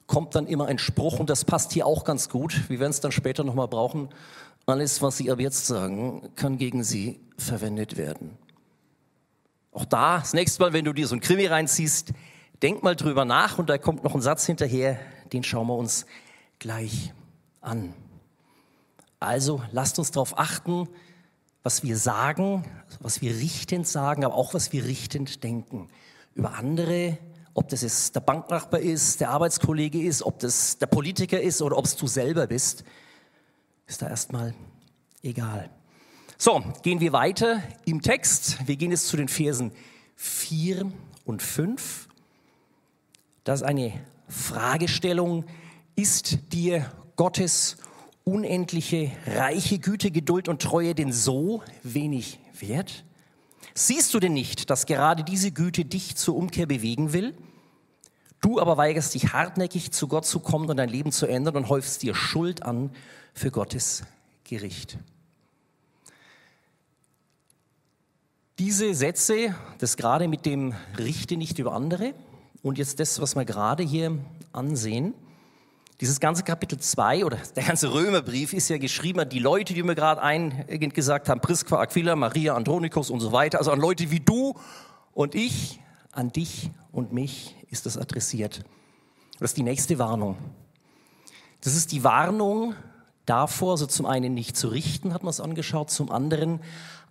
kommt 0.06 0.34
dann 0.34 0.46
immer 0.46 0.66
ein 0.66 0.78
Spruch 0.78 1.18
und 1.18 1.28
das 1.28 1.44
passt 1.44 1.72
hier 1.72 1.86
auch 1.86 2.04
ganz 2.04 2.28
gut. 2.28 2.68
Wir 2.68 2.80
werden 2.80 2.90
es 2.90 3.00
dann 3.00 3.12
später 3.12 3.44
nochmal 3.44 3.68
brauchen. 3.68 4.08
Alles, 4.66 5.02
was 5.02 5.18
Sie 5.18 5.30
ab 5.30 5.40
jetzt 5.40 5.66
sagen, 5.66 6.30
kann 6.36 6.56
gegen 6.56 6.82
Sie 6.82 7.20
verwendet 7.36 7.98
werden. 7.98 8.38
Auch 9.72 9.84
da, 9.84 10.18
das 10.18 10.32
nächste 10.32 10.62
Mal, 10.62 10.72
wenn 10.72 10.84
du 10.84 10.92
dir 10.92 11.06
so 11.06 11.14
ein 11.14 11.20
Krimi 11.20 11.46
reinziehst, 11.46 12.12
denk 12.64 12.82
mal 12.82 12.96
drüber 12.96 13.26
nach 13.26 13.58
und 13.58 13.68
da 13.68 13.76
kommt 13.76 14.04
noch 14.04 14.14
ein 14.14 14.22
Satz 14.22 14.46
hinterher, 14.46 14.98
den 15.34 15.44
schauen 15.44 15.66
wir 15.66 15.76
uns 15.76 16.06
gleich 16.58 17.12
an. 17.60 17.92
Also 19.20 19.60
lasst 19.70 19.98
uns 19.98 20.12
darauf 20.12 20.38
achten, 20.38 20.88
was 21.62 21.82
wir 21.82 21.98
sagen, 21.98 22.64
was 23.00 23.20
wir 23.20 23.34
richtend 23.34 23.86
sagen, 23.86 24.24
aber 24.24 24.34
auch 24.34 24.54
was 24.54 24.72
wir 24.72 24.86
richtend 24.86 25.44
denken. 25.44 25.88
Über 26.34 26.54
andere, 26.54 27.18
ob 27.52 27.68
das 27.68 27.82
jetzt 27.82 28.14
der 28.14 28.20
Banknachbar 28.20 28.80
ist, 28.80 29.20
der 29.20 29.28
Arbeitskollege 29.28 30.02
ist, 30.02 30.22
ob 30.22 30.38
das 30.38 30.78
der 30.78 30.86
Politiker 30.86 31.38
ist 31.38 31.60
oder 31.60 31.76
ob 31.76 31.84
es 31.84 31.96
du 31.96 32.06
selber 32.06 32.46
bist, 32.46 32.82
ist 33.86 34.00
da 34.00 34.08
erstmal 34.08 34.54
egal. 35.22 35.68
So, 36.38 36.62
gehen 36.82 37.00
wir 37.00 37.12
weiter 37.12 37.62
im 37.84 38.00
Text. 38.00 38.66
Wir 38.66 38.76
gehen 38.76 38.90
jetzt 38.90 39.08
zu 39.08 39.18
den 39.18 39.28
Versen 39.28 39.70
4 40.16 40.90
und 41.26 41.42
5. 41.42 42.08
Das 43.44 43.60
ist 43.60 43.66
eine 43.66 43.92
Fragestellung. 44.26 45.44
Ist 45.96 46.52
dir 46.52 46.90
Gottes 47.14 47.76
unendliche, 48.24 49.12
reiche 49.26 49.78
Güte, 49.78 50.10
Geduld 50.10 50.48
und 50.48 50.62
Treue 50.62 50.94
denn 50.94 51.12
so 51.12 51.62
wenig 51.82 52.40
wert? 52.58 53.04
Siehst 53.74 54.14
du 54.14 54.20
denn 54.20 54.32
nicht, 54.32 54.70
dass 54.70 54.86
gerade 54.86 55.24
diese 55.24 55.52
Güte 55.52 55.84
dich 55.84 56.16
zur 56.16 56.36
Umkehr 56.36 56.66
bewegen 56.66 57.12
will? 57.12 57.34
Du 58.40 58.60
aber 58.60 58.76
weigerst 58.76 59.14
dich 59.14 59.32
hartnäckig 59.32 59.92
zu 59.92 60.08
Gott 60.08 60.24
zu 60.24 60.40
kommen 60.40 60.70
und 60.70 60.78
dein 60.78 60.88
Leben 60.88 61.12
zu 61.12 61.26
ändern 61.26 61.56
und 61.56 61.68
häufst 61.68 62.02
dir 62.02 62.14
Schuld 62.14 62.62
an 62.62 62.90
für 63.34 63.50
Gottes 63.50 64.04
Gericht. 64.44 64.98
Diese 68.58 68.94
Sätze, 68.94 69.54
das 69.78 69.96
gerade 69.96 70.28
mit 70.28 70.46
dem 70.46 70.74
Richte 70.96 71.36
nicht 71.36 71.58
über 71.58 71.72
andere 71.72 72.14
und 72.64 72.78
jetzt 72.78 72.98
das, 72.98 73.20
was 73.20 73.36
wir 73.36 73.44
gerade 73.44 73.84
hier 73.84 74.18
ansehen, 74.52 75.14
Dieses 76.00 76.18
ganze 76.18 76.42
Kapitel 76.42 76.80
2 76.80 77.24
oder 77.24 77.36
der 77.56 77.62
ganze 77.62 77.92
Römerbrief 77.92 78.52
ist 78.52 78.68
ja 78.68 78.78
geschrieben 78.78 79.20
an 79.20 79.28
die 79.28 79.38
Leute, 79.38 79.74
die 79.74 79.82
mir 79.84 79.94
gerade 79.94 80.20
eingesagt 80.20 81.28
haben, 81.28 81.40
Prisca, 81.40 81.78
Aquila, 81.78 82.16
Maria, 82.16 82.56
Andronikos 82.56 83.10
und 83.10 83.20
so 83.20 83.30
weiter, 83.30 83.58
also 83.58 83.70
an 83.70 83.80
Leute 83.80 84.10
wie 84.10 84.18
du 84.18 84.54
und 85.12 85.36
ich, 85.36 85.80
an 86.10 86.32
dich 86.32 86.70
und 86.90 87.12
mich 87.12 87.54
ist 87.70 87.86
das 87.86 87.96
adressiert. 87.96 88.64
Das 89.38 89.50
ist 89.50 89.56
die 89.56 89.62
nächste 89.62 89.98
Warnung. 89.98 90.36
Das 91.60 91.76
ist 91.76 91.92
die 91.92 92.02
Warnung 92.02 92.74
davor, 93.24 93.72
also 93.72 93.86
zum 93.86 94.06
einen 94.06 94.34
nicht 94.34 94.56
zu 94.56 94.68
richten, 94.68 95.14
hat 95.14 95.22
man 95.22 95.30
es 95.30 95.40
angeschaut, 95.40 95.90
zum 95.90 96.10
anderen 96.10 96.60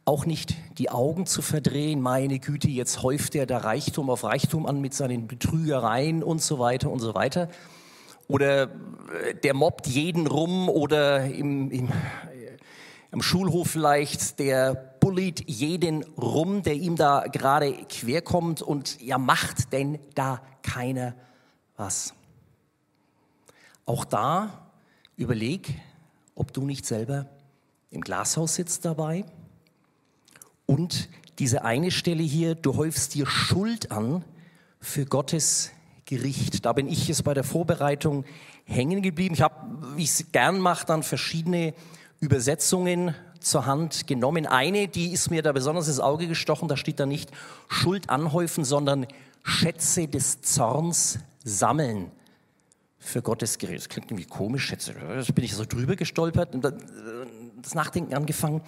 auch 0.05 0.25
nicht 0.25 0.55
die 0.77 0.89
Augen 0.89 1.25
zu 1.25 1.41
verdrehen, 1.41 2.01
meine 2.01 2.39
Güte, 2.39 2.69
jetzt 2.69 3.03
häuft 3.03 3.36
er 3.36 3.45
da 3.45 3.60
Reichtum 3.60 4.10
auf 4.10 4.24
Reichtum 4.24 4.65
an 4.65 4.81
mit 4.81 4.93
seinen 4.93 5.27
Betrügereien 5.27 6.24
und 6.24 6.41
so 6.41 6.60
weiter 6.60 6.91
und 6.91 7.00
so 7.00 7.15
weiter. 7.15 7.50
Oder 8.27 8.63
äh, 8.63 9.36
der 9.43 9.53
mobbt 9.53 9.88
jeden 9.88 10.27
rum 10.27 10.67
oder 10.67 11.25
im, 11.25 11.72
im, 11.72 11.89
im 13.12 13.22
Schulhof 13.22 13.69
vielleicht, 13.69 14.39
der 14.39 14.75
bullied 15.00 15.50
jeden 15.50 16.03
rum, 16.17 16.63
der 16.63 16.74
ihm 16.74 16.98
da 16.98 17.25
gerade 17.31 17.72
querkommt 17.88 18.62
und 18.62 19.00
ja, 19.01 19.17
macht 19.17 19.72
denn 19.72 20.00
da 20.15 20.41
keiner 20.63 21.15
was? 21.77 22.13
Auch 23.86 24.03
da 24.03 24.67
überleg, 25.15 25.79
ob 26.36 26.51
du 26.51 26.65
nicht 26.65 26.86
selber 26.86 27.27
im 27.89 28.01
Glashaus 28.01 28.55
sitzt 28.55 28.83
dabei 28.83 29.25
und 30.65 31.10
diese 31.39 31.63
eine 31.63 31.91
Stelle 31.91 32.24
hier, 32.24 32.55
du 32.55 32.75
häufst 32.75 33.15
dir 33.15 33.25
Schuld 33.25 33.91
an 33.91 34.24
für 34.79 35.05
Gottes 35.05 35.72
Gericht. 36.05 36.65
Da 36.65 36.74
bin 36.74 36.88
ich 36.88 37.08
jetzt 37.08 37.24
bei 37.24 37.34
der 37.34 37.43
Vorbereitung 37.43 38.25
hängen 38.65 39.01
geblieben. 39.01 39.34
Ich 39.34 39.41
habe, 39.41 39.55
wie 39.96 40.03
ich 40.03 40.10
es 40.10 40.32
gern 40.32 40.60
mache, 40.60 40.86
dann 40.86 41.03
verschiedene 41.03 41.74
Übersetzungen 42.20 43.15
zur 43.39 43.65
Hand 43.65 44.08
genommen. 44.08 44.46
Eine, 44.46 44.88
die 44.88 45.12
ist 45.12 45.29
mir 45.29 45.41
da 45.41 45.51
besonders 45.51 45.88
ins 45.88 46.00
Auge 46.00 46.27
gestochen, 46.27 46.67
da 46.67 46.77
steht 46.77 47.00
da 47.00 47.05
nicht 47.05 47.32
Schuld 47.67 48.10
anhäufen, 48.10 48.63
sondern 48.63 49.08
Schätze 49.43 50.08
des 50.08 50.41
Zorns 50.41 51.20
sammeln 51.43 52.12
für 52.98 53.22
Gottes 53.22 53.58
Gericht. 53.58 53.82
Das 53.82 53.89
klingt 53.89 54.10
irgendwie 54.10 54.29
komisch, 54.29 54.65
Schätze. 54.65 54.93
Da 54.93 55.34
bin 55.34 55.43
ich 55.43 55.53
so 55.53 55.65
drüber 55.65 55.96
gestolpert 55.96 56.55
und 56.55 56.63
das 56.63 57.75
Nachdenken 57.75 58.13
angefangen. 58.13 58.62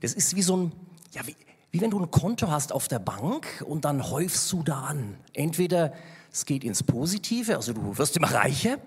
Das 0.00 0.14
ist 0.14 0.34
wie 0.34 0.42
so 0.42 0.56
ein, 0.56 0.72
ja, 1.12 1.26
wie, 1.26 1.36
wie 1.70 1.80
wenn 1.80 1.90
du 1.90 1.98
ein 1.98 2.10
Konto 2.10 2.50
hast 2.50 2.72
auf 2.72 2.88
der 2.88 2.98
Bank 2.98 3.64
und 3.66 3.84
dann 3.84 4.10
häufst 4.10 4.50
du 4.52 4.62
da 4.62 4.82
an. 4.82 5.16
Entweder 5.32 5.92
es 6.32 6.46
geht 6.46 6.64
ins 6.64 6.82
Positive, 6.82 7.56
also 7.56 7.72
du 7.72 7.98
wirst 7.98 8.16
immer 8.16 8.30
reicher, 8.32 8.78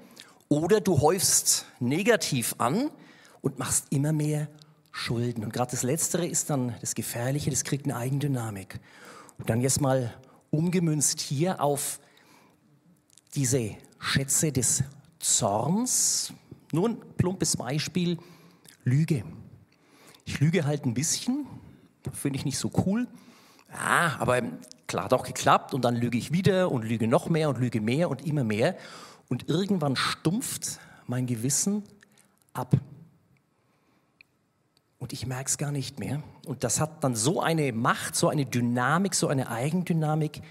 oder 0.49 0.81
du 0.81 0.99
häufst 1.01 1.65
negativ 1.79 2.55
an 2.57 2.89
und 3.41 3.59
machst 3.59 3.85
immer 3.91 4.11
mehr 4.11 4.47
Schulden. 4.91 5.43
Und 5.43 5.53
gerade 5.53 5.71
das 5.71 5.83
Letztere 5.83 6.25
ist 6.25 6.49
dann 6.49 6.75
das 6.81 6.95
Gefährliche, 6.95 7.49
das 7.51 7.63
kriegt 7.63 7.85
eine 7.85 7.95
Eigendynamik. 7.95 8.79
Und 9.37 9.49
dann 9.49 9.61
jetzt 9.61 9.79
mal 9.79 10.13
umgemünzt 10.49 11.21
hier 11.21 11.61
auf 11.61 11.99
diese 13.35 13.75
Schätze 13.99 14.51
des 14.51 14.83
Zorns. 15.19 16.33
Nur 16.71 16.89
ein 16.89 16.97
plumpes 17.17 17.55
Beispiel, 17.55 18.17
Lüge. 18.83 19.23
Ich 20.25 20.39
lüge 20.39 20.65
halt 20.65 20.85
ein 20.85 20.93
bisschen, 20.93 21.47
finde 22.13 22.37
ich 22.37 22.45
nicht 22.45 22.57
so 22.57 22.71
cool. 22.85 23.07
Ja, 23.71 24.15
aber 24.19 24.41
klar, 24.87 25.05
hat 25.05 25.13
auch 25.13 25.23
geklappt 25.23 25.73
und 25.73 25.83
dann 25.83 25.95
lüge 25.95 26.17
ich 26.17 26.31
wieder 26.31 26.71
und 26.71 26.83
lüge 26.83 27.07
noch 27.07 27.29
mehr 27.29 27.49
und 27.49 27.59
lüge 27.59 27.81
mehr 27.81 28.09
und 28.09 28.25
immer 28.25 28.43
mehr. 28.43 28.75
Und 29.27 29.47
irgendwann 29.47 29.95
stumpft 29.95 30.79
mein 31.05 31.27
Gewissen 31.27 31.83
ab. 32.53 32.75
Und 34.97 35.13
ich 35.13 35.25
merke 35.25 35.45
es 35.45 35.57
gar 35.57 35.71
nicht 35.71 35.99
mehr. 35.99 36.21
Und 36.45 36.63
das 36.63 36.79
hat 36.81 37.03
dann 37.03 37.15
so 37.15 37.41
eine 37.41 37.71
Macht, 37.71 38.15
so 38.15 38.27
eine 38.27 38.45
Dynamik, 38.45 39.15
so 39.15 39.27
eine 39.27 39.49
Eigendynamik 39.49 40.41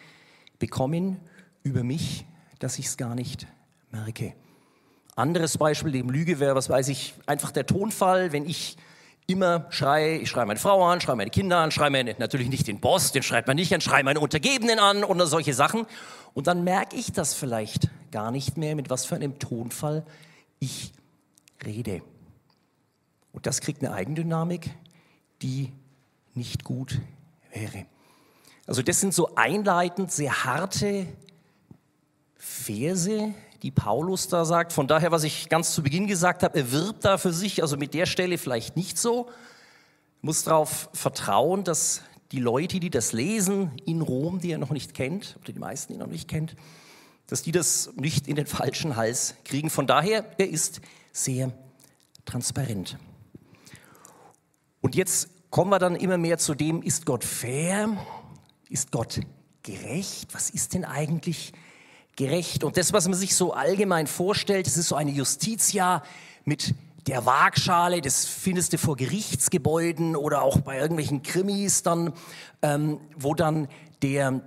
bekommen 0.58 1.20
über 1.62 1.82
mich, 1.82 2.24
dass 2.58 2.78
ich 2.78 2.86
es 2.86 2.96
gar 2.96 3.14
nicht 3.14 3.46
merke. 3.90 4.34
Anderes 5.16 5.58
Beispiel 5.58 5.92
dem 5.92 6.10
Lüge 6.10 6.38
wäre, 6.38 6.54
was 6.54 6.70
weiß 6.70 6.88
ich, 6.88 7.14
einfach 7.26 7.50
der 7.50 7.66
Tonfall, 7.66 8.32
wenn 8.32 8.46
ich 8.46 8.76
immer 9.28 9.66
schreie, 9.68 10.16
ich 10.16 10.30
schreie 10.30 10.46
meine 10.46 10.58
Frau 10.58 10.82
an, 10.86 11.02
schreie 11.02 11.14
meine 11.14 11.30
Kinder 11.30 11.58
an, 11.58 11.70
schreie 11.70 11.90
meine, 11.90 12.16
natürlich 12.18 12.48
nicht 12.48 12.66
den 12.66 12.80
Boss, 12.80 13.12
den 13.12 13.22
schreibt 13.22 13.46
man 13.46 13.56
nicht 13.56 13.72
an, 13.74 13.82
schreie 13.82 14.02
meine 14.02 14.20
Untergebenen 14.20 14.78
an 14.78 15.04
oder 15.04 15.26
solche 15.26 15.52
Sachen. 15.52 15.86
Und 16.32 16.46
dann 16.46 16.64
merke 16.64 16.96
ich 16.96 17.12
das 17.12 17.34
vielleicht 17.34 17.90
gar 18.10 18.30
nicht 18.30 18.56
mehr, 18.56 18.74
mit 18.74 18.88
was 18.88 19.04
für 19.04 19.16
einem 19.16 19.38
Tonfall 19.38 20.04
ich 20.60 20.92
rede. 21.64 22.00
Und 23.32 23.46
das 23.46 23.60
kriegt 23.60 23.84
eine 23.84 23.92
Eigendynamik, 23.92 24.70
die 25.42 25.72
nicht 26.34 26.64
gut 26.64 26.98
wäre. 27.52 27.84
Also 28.66 28.80
das 28.80 28.98
sind 28.98 29.12
so 29.12 29.34
einleitend 29.34 30.10
sehr 30.10 30.44
harte 30.44 31.06
Verse, 32.36 33.34
die 33.62 33.70
Paulus 33.70 34.28
da 34.28 34.44
sagt. 34.44 34.72
Von 34.72 34.86
daher, 34.86 35.10
was 35.10 35.24
ich 35.24 35.48
ganz 35.48 35.72
zu 35.72 35.82
Beginn 35.82 36.06
gesagt 36.06 36.42
habe, 36.42 36.58
er 36.58 36.72
wirbt 36.72 37.04
da 37.04 37.18
für 37.18 37.32
sich, 37.32 37.62
also 37.62 37.76
mit 37.76 37.94
der 37.94 38.06
Stelle 38.06 38.38
vielleicht 38.38 38.76
nicht 38.76 38.98
so, 38.98 39.28
muss 40.22 40.44
darauf 40.44 40.88
vertrauen, 40.92 41.64
dass 41.64 42.02
die 42.32 42.40
Leute, 42.40 42.80
die 42.80 42.90
das 42.90 43.12
lesen 43.12 43.72
in 43.84 44.02
Rom, 44.02 44.40
die 44.40 44.52
er 44.52 44.58
noch 44.58 44.70
nicht 44.70 44.94
kennt, 44.94 45.36
oder 45.42 45.52
die 45.52 45.58
meisten, 45.58 45.92
die 45.92 45.98
er 45.98 46.04
noch 46.04 46.12
nicht 46.12 46.28
kennt, 46.28 46.54
dass 47.26 47.42
die 47.42 47.52
das 47.52 47.90
nicht 47.96 48.28
in 48.28 48.36
den 48.36 48.46
falschen 48.46 48.96
Hals 48.96 49.34
kriegen. 49.44 49.70
Von 49.70 49.86
daher, 49.86 50.24
er 50.38 50.48
ist 50.48 50.80
sehr 51.12 51.52
transparent. 52.24 52.98
Und 54.80 54.94
jetzt 54.94 55.28
kommen 55.50 55.70
wir 55.70 55.78
dann 55.78 55.96
immer 55.96 56.18
mehr 56.18 56.38
zu 56.38 56.54
dem, 56.54 56.82
ist 56.82 57.06
Gott 57.06 57.24
fair? 57.24 57.96
Ist 58.68 58.92
Gott 58.92 59.20
gerecht? 59.62 60.34
Was 60.34 60.50
ist 60.50 60.74
denn 60.74 60.84
eigentlich 60.84 61.52
gerecht. 62.18 62.64
Und 62.64 62.76
das, 62.76 62.92
was 62.92 63.08
man 63.08 63.16
sich 63.16 63.34
so 63.34 63.54
allgemein 63.54 64.06
vorstellt, 64.06 64.66
das 64.66 64.76
ist 64.76 64.88
so 64.88 64.96
eine 64.96 65.12
Justitia 65.12 66.02
mit 66.44 66.74
der 67.06 67.24
Waagschale, 67.24 68.02
das 68.02 68.26
findest 68.26 68.74
du 68.74 68.78
vor 68.78 68.96
Gerichtsgebäuden 68.96 70.14
oder 70.14 70.42
auch 70.42 70.60
bei 70.60 70.78
irgendwelchen 70.78 71.22
Krimis 71.22 71.82
dann, 71.82 72.12
ähm, 72.60 73.00
wo 73.16 73.34
dann 73.34 73.68
der, 74.02 74.42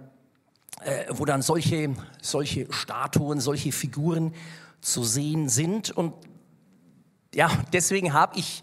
äh, 0.84 1.06
wo 1.10 1.26
dann 1.26 1.42
solche, 1.42 1.96
solche 2.22 2.72
Statuen, 2.72 3.40
solche 3.40 3.72
Figuren 3.72 4.36
zu 4.82 5.04
sehen 5.04 5.50
sind. 5.50 5.90
Und 5.90 6.14
ja, 7.34 7.50
deswegen 7.74 8.14
habe 8.14 8.38
ich, 8.38 8.62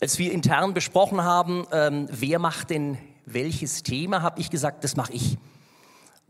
als 0.00 0.18
wir 0.18 0.30
intern 0.30 0.74
besprochen 0.74 1.22
haben, 1.22 1.66
ähm, 1.72 2.06
wer 2.10 2.38
macht 2.38 2.70
denn 2.70 2.98
welches 3.24 3.82
Thema, 3.82 4.22
habe 4.22 4.40
ich 4.40 4.50
gesagt, 4.50 4.84
das 4.84 4.96
mache 4.96 5.14
ich 5.14 5.38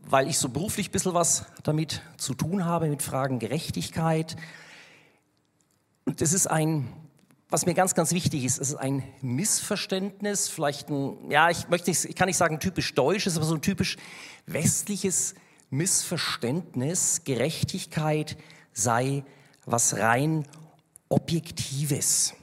weil 0.07 0.27
ich 0.27 0.37
so 0.37 0.49
beruflich 0.49 0.89
ein 0.89 0.91
bisschen 0.91 1.13
was 1.13 1.45
damit 1.63 2.01
zu 2.17 2.33
tun 2.33 2.65
habe, 2.65 2.87
mit 2.87 3.01
Fragen 3.01 3.39
Gerechtigkeit. 3.39 4.35
Und 6.05 6.21
das 6.21 6.33
ist 6.33 6.47
ein, 6.47 6.87
was 7.49 7.65
mir 7.65 7.73
ganz, 7.73 7.95
ganz 7.95 8.11
wichtig 8.11 8.45
ist, 8.45 8.59
es 8.59 8.69
ist 8.69 8.75
ein 8.75 9.03
Missverständnis, 9.21 10.47
vielleicht 10.47 10.89
ein, 10.89 11.31
ja, 11.31 11.49
ich 11.49 11.69
möchte 11.69 11.91
ich 11.91 12.15
kann 12.15 12.27
nicht 12.27 12.37
sagen 12.37 12.59
typisch 12.59 12.93
deutsches, 12.93 13.35
aber 13.35 13.45
so 13.45 13.55
ein 13.55 13.61
typisch 13.61 13.97
westliches 14.45 15.35
Missverständnis, 15.69 17.23
Gerechtigkeit 17.23 18.37
sei 18.73 19.23
was 19.65 19.97
rein 19.97 20.47
Objektives. 21.09 22.33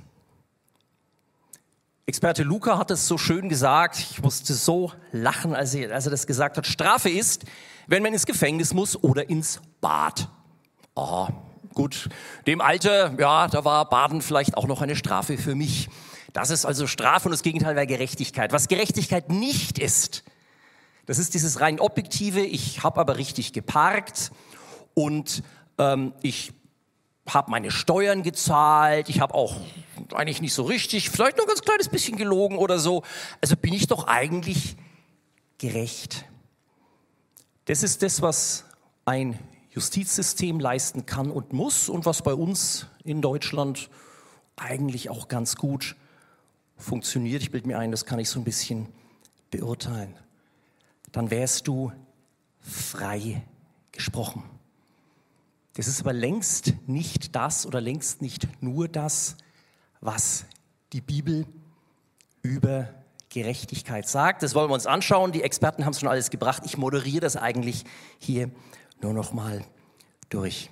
Experte 2.05 2.43
Luca 2.43 2.79
hat 2.79 2.91
es 2.91 3.07
so 3.07 3.17
schön 3.17 3.49
gesagt, 3.49 3.99
ich 3.99 4.21
musste 4.23 4.55
so 4.55 4.93
lachen, 5.13 5.55
als 5.55 5.73
er, 5.73 5.95
als 5.95 6.05
er 6.07 6.11
das 6.11 6.27
gesagt 6.27 6.57
hat. 6.57 6.67
Strafe 6.67 7.09
ist, 7.09 7.45
wenn 7.87 8.03
man 8.03 8.13
ins 8.13 8.27
Gefängnis 8.27 8.75
muss 8.75 9.01
oder 9.01 9.31
ins 9.31 9.61
Bad. 9.81 10.29
Oh, 10.97 11.29
gut, 11.75 12.09
dem 12.49 12.61
Alter, 12.61 13.15
ja, 13.21 13.47
da 13.47 13.65
war 13.65 13.89
Baden 13.89 14.21
vielleicht 14.21 14.57
auch 14.57 14.67
noch 14.67 14.83
eine 14.83 14.97
Strafe 14.97 15.39
für 15.39 15.55
mich. 15.55 15.89
Das 16.33 16.51
ist 16.51 16.65
also 16.65 16.89
Strafe 16.89 17.29
und 17.29 17.33
das 17.33 17.43
Gegenteil 17.43 17.77
wäre 17.77 17.87
Gerechtigkeit. 17.87 18.53
Was 18.53 18.67
Gerechtigkeit 18.67 19.29
nicht 19.29 19.79
ist, 19.79 20.25
das 21.07 21.21
ist 21.21 21.35
dieses 21.35 21.61
rein 21.61 21.79
objektive, 21.79 22.41
ich 22.41 22.83
habe 22.83 23.01
aber 23.01 23.17
richtig 23.17 23.53
geparkt 23.53 24.33
und 24.95 25.45
ähm, 25.79 26.15
ich 26.23 26.53
habe 27.29 27.51
meine 27.51 27.71
Steuern 27.71 28.25
gezahlt, 28.25 29.09
ich 29.09 29.21
habe 29.21 29.35
auch 29.35 29.57
eigentlich 30.15 30.41
nicht 30.41 30.55
so 30.55 30.63
richtig, 30.65 31.11
vielleicht 31.11 31.37
noch 31.37 31.45
ein 31.45 31.49
ganz 31.49 31.63
kleines 31.63 31.89
bisschen 31.89 32.17
gelogen 32.17 32.59
oder 32.59 32.79
so. 32.79 33.03
Also 33.41 33.57
bin 33.57 33.73
ich 33.73 33.87
doch 33.87 34.07
eigentlich 34.07 34.77
gerecht. 35.59 36.25
Das 37.67 37.83
ist 37.83 38.03
das, 38.03 38.23
was 38.23 38.65
ein 39.05 39.39
Justizsystem 39.71 40.61
leisten 40.61 41.07
kann 41.07 41.31
und 41.31 41.53
muss 41.53 41.89
und 41.89 42.05
was 42.05 42.23
bei 42.23 42.35
uns 42.35 42.87
in 43.05 43.23
Deutschland 43.23 43.89
eigentlich 44.57 45.09
auch 45.09 45.29
ganz 45.29 45.57
gut 45.57 45.97
funktioniert. 46.77 47.43
Ich 47.43 47.51
bilde 47.51 47.69
mir 47.69 47.79
ein, 47.79 47.91
das 47.91 48.05
kann 48.05 48.19
ich 48.19 48.29
so 48.29 48.41
ein 48.41 48.45
bisschen 48.45 48.89
beurteilen. 49.51 50.15
Dann 51.13 51.31
wärst 51.31 51.69
du 51.69 51.93
frei 52.61 53.43
gesprochen. 53.93 54.43
Das 55.75 55.89
ist 55.89 56.01
aber 56.01 56.13
längst 56.13 56.75
nicht 56.87 57.35
das 57.35 57.65
oder 57.65 57.81
längst 57.81 58.21
nicht 58.21 58.47
nur 58.63 58.89
das, 58.89 59.37
was 60.03 60.45
die 60.93 61.01
Bibel 61.01 61.47
über 62.43 62.89
Gerechtigkeit 63.31 64.07
sagt. 64.07 64.43
Das 64.43 64.55
wollen 64.55 64.69
wir 64.69 64.75
uns 64.75 64.87
anschauen. 64.87 65.33
Die 65.33 65.43
Experten 65.43 65.87
haben 65.87 65.93
es 65.93 66.01
schon 66.01 66.09
alles 66.09 66.29
gebracht. 66.29 66.65
Ich 66.67 66.77
moderiere 66.77 67.21
das 67.21 67.37
eigentlich 67.37 67.85
hier 68.19 68.51
nur 69.01 69.15
noch 69.15 69.33
mal 69.33 69.65
durch. 70.29 70.71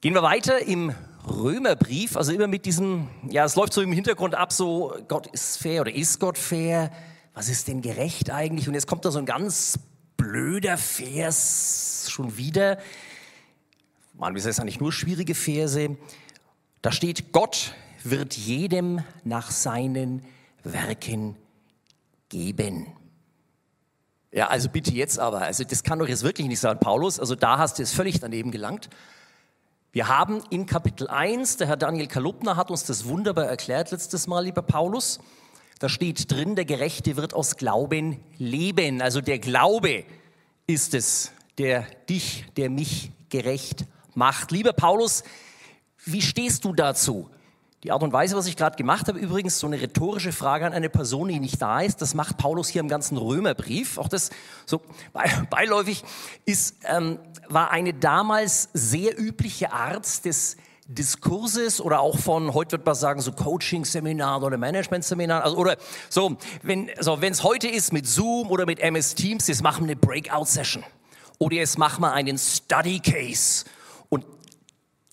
Gehen 0.00 0.14
wir 0.14 0.22
weiter 0.22 0.60
im 0.60 0.94
Römerbrief, 1.26 2.16
also 2.16 2.30
immer 2.30 2.46
mit 2.46 2.66
diesem, 2.66 3.08
ja, 3.28 3.44
es 3.44 3.56
läuft 3.56 3.72
so 3.72 3.82
im 3.82 3.90
Hintergrund 3.90 4.36
ab, 4.36 4.52
so 4.52 4.94
Gott 5.08 5.26
ist 5.28 5.56
fair 5.56 5.80
oder 5.80 5.92
ist 5.92 6.20
Gott 6.20 6.38
fair? 6.38 6.92
Was 7.34 7.48
ist 7.48 7.66
denn 7.66 7.82
gerecht 7.82 8.30
eigentlich? 8.30 8.68
Und 8.68 8.74
jetzt 8.74 8.86
kommt 8.86 9.04
da 9.04 9.10
so 9.10 9.18
ein 9.18 9.26
ganz 9.26 9.78
blöder 10.16 10.78
Vers 10.78 12.06
schon 12.10 12.36
wieder. 12.36 12.78
Man, 14.14 14.34
wie 14.34 14.38
ist 14.38 14.60
eigentlich 14.60 14.78
nur 14.78 14.92
schwierige 14.92 15.34
Verse. 15.34 15.96
Da 16.80 16.92
steht, 16.92 17.32
Gott 17.32 17.74
wird 18.10 18.36
jedem 18.36 19.02
nach 19.24 19.50
seinen 19.50 20.24
Werken 20.62 21.36
geben. 22.28 22.86
Ja, 24.32 24.48
also 24.48 24.68
bitte 24.68 24.92
jetzt 24.92 25.18
aber, 25.18 25.42
also 25.42 25.64
das 25.64 25.82
kann 25.82 25.98
doch 25.98 26.08
jetzt 26.08 26.22
wirklich 26.22 26.46
nicht 26.48 26.60
sein, 26.60 26.78
Paulus, 26.78 27.18
also 27.18 27.34
da 27.34 27.58
hast 27.58 27.78
du 27.78 27.82
es 27.82 27.92
völlig 27.92 28.20
daneben 28.20 28.50
gelangt. 28.50 28.90
Wir 29.92 30.08
haben 30.08 30.42
in 30.50 30.66
Kapitel 30.66 31.08
1, 31.08 31.56
der 31.56 31.68
Herr 31.68 31.76
Daniel 31.76 32.06
Kalupner 32.06 32.56
hat 32.56 32.70
uns 32.70 32.84
das 32.84 33.06
wunderbar 33.06 33.46
erklärt 33.46 33.92
letztes 33.92 34.26
Mal, 34.26 34.44
lieber 34.44 34.62
Paulus, 34.62 35.20
da 35.78 35.88
steht 35.88 36.30
drin, 36.30 36.54
der 36.54 36.64
Gerechte 36.64 37.16
wird 37.16 37.34
aus 37.34 37.56
Glauben 37.56 38.18
leben. 38.38 39.02
Also 39.02 39.20
der 39.20 39.38
Glaube 39.38 40.04
ist 40.66 40.94
es, 40.94 41.32
der 41.58 41.86
dich, 42.08 42.46
der 42.56 42.70
mich 42.70 43.12
gerecht 43.28 43.84
macht. 44.14 44.52
Lieber 44.52 44.72
Paulus, 44.72 45.22
wie 46.04 46.22
stehst 46.22 46.64
du 46.64 46.72
dazu? 46.72 47.28
Die 47.84 47.92
Art 47.92 48.02
und 48.02 48.12
Weise, 48.12 48.36
was 48.36 48.46
ich 48.46 48.56
gerade 48.56 48.76
gemacht 48.76 49.06
habe, 49.06 49.18
übrigens 49.18 49.58
so 49.58 49.66
eine 49.66 49.80
rhetorische 49.80 50.32
Frage 50.32 50.64
an 50.64 50.72
eine 50.72 50.88
Person, 50.88 51.28
die 51.28 51.38
nicht 51.38 51.60
da 51.60 51.80
ist, 51.80 52.00
das 52.00 52.14
macht 52.14 52.38
Paulus 52.38 52.68
hier 52.68 52.80
im 52.80 52.88
ganzen 52.88 53.18
Römerbrief. 53.18 53.98
Auch 53.98 54.08
das 54.08 54.30
so 54.64 54.80
beiläufig 55.50 56.02
ist, 56.46 56.76
ähm, 56.84 57.18
war 57.48 57.70
eine 57.70 57.92
damals 57.92 58.70
sehr 58.72 59.18
übliche 59.18 59.72
Art 59.72 60.24
des 60.24 60.56
Diskurses 60.88 61.80
oder 61.80 62.00
auch 62.00 62.18
von, 62.18 62.54
heute 62.54 62.72
wird 62.72 62.86
man 62.86 62.94
sagen, 62.94 63.20
so 63.20 63.32
Coaching-Seminaren 63.32 64.42
oder 64.42 64.56
Management-Seminaren, 64.56 65.42
also, 65.42 65.56
oder 65.56 65.76
so, 66.08 66.36
wenn 66.62 66.90
so, 67.00 67.18
es 67.20 67.42
heute 67.42 67.68
ist 67.68 67.92
mit 67.92 68.06
Zoom 68.06 68.50
oder 68.50 68.66
mit 68.66 68.78
MS 68.78 69.16
Teams, 69.16 69.48
jetzt 69.48 69.62
machen 69.62 69.86
wir 69.86 69.92
eine 69.92 69.96
Breakout-Session. 69.96 70.84
Oder 71.38 71.56
jetzt 71.56 71.76
machen 71.76 72.02
wir 72.02 72.12
einen 72.12 72.38
Study-Case 72.38 73.64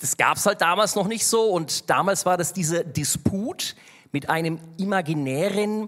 das 0.03 0.17
gab 0.17 0.35
es 0.35 0.45
halt 0.45 0.59
damals 0.59 0.95
noch 0.95 1.07
nicht 1.07 1.25
so 1.25 1.45
und 1.45 1.89
damals 1.89 2.25
war 2.25 2.35
das 2.35 2.51
dieser 2.51 2.83
Disput 2.83 3.73
mit 4.11 4.29
einem 4.29 4.59
imaginären 4.75 5.87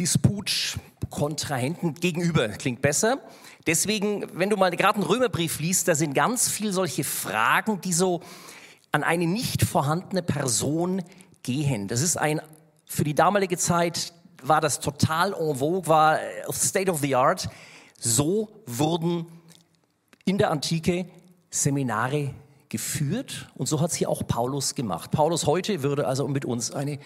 Disputkontrahenten 0.00 1.92
gegenüber. 1.92 2.48
Klingt 2.48 2.80
besser. 2.80 3.18
Deswegen, 3.66 4.24
wenn 4.32 4.48
du 4.48 4.56
mal 4.56 4.70
gerade 4.70 4.94
einen 4.94 5.04
Römerbrief 5.04 5.60
liest, 5.60 5.88
da 5.88 5.94
sind 5.94 6.14
ganz 6.14 6.48
viel 6.48 6.72
solche 6.72 7.04
Fragen, 7.04 7.82
die 7.82 7.92
so 7.92 8.22
an 8.92 9.04
eine 9.04 9.26
nicht 9.26 9.62
vorhandene 9.62 10.22
Person 10.22 11.02
gehen. 11.42 11.88
Das 11.88 12.00
ist 12.00 12.16
ein, 12.16 12.40
für 12.86 13.04
die 13.04 13.14
damalige 13.14 13.58
Zeit 13.58 14.14
war 14.42 14.62
das 14.62 14.80
total 14.80 15.34
en 15.34 15.56
vogue, 15.56 15.86
war 15.86 16.18
State 16.50 16.90
of 16.90 17.00
the 17.00 17.14
Art. 17.14 17.46
So 17.98 18.48
wurden 18.64 19.26
in 20.24 20.38
der 20.38 20.50
Antike 20.50 21.04
Seminare 21.50 22.32
geführt 22.72 23.50
und 23.54 23.66
so 23.66 23.82
hat 23.82 23.90
es 23.90 23.96
hier 23.96 24.08
auch 24.08 24.26
Paulus 24.26 24.74
gemacht. 24.74 25.10
Paulus 25.10 25.46
heute 25.46 25.82
würde 25.82 26.06
also 26.06 26.26
mit 26.26 26.46
uns 26.46 26.72
eine 26.72 26.98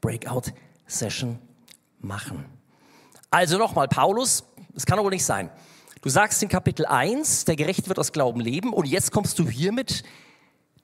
Breakout-Session 0.00 1.38
machen. 2.00 2.46
Also 3.30 3.58
nochmal, 3.58 3.86
Paulus, 3.86 4.44
es 4.74 4.86
kann 4.86 4.98
aber 4.98 5.10
nicht 5.10 5.24
sein. 5.24 5.50
Du 6.00 6.08
sagst 6.08 6.42
in 6.42 6.48
Kapitel 6.48 6.86
1, 6.86 7.44
der 7.44 7.56
Gerechte 7.56 7.88
wird 7.88 7.98
aus 7.98 8.12
Glauben 8.12 8.40
leben 8.40 8.72
und 8.72 8.86
jetzt 8.86 9.12
kommst 9.12 9.38
du 9.38 9.46
hier 9.46 9.72
mit 9.72 10.04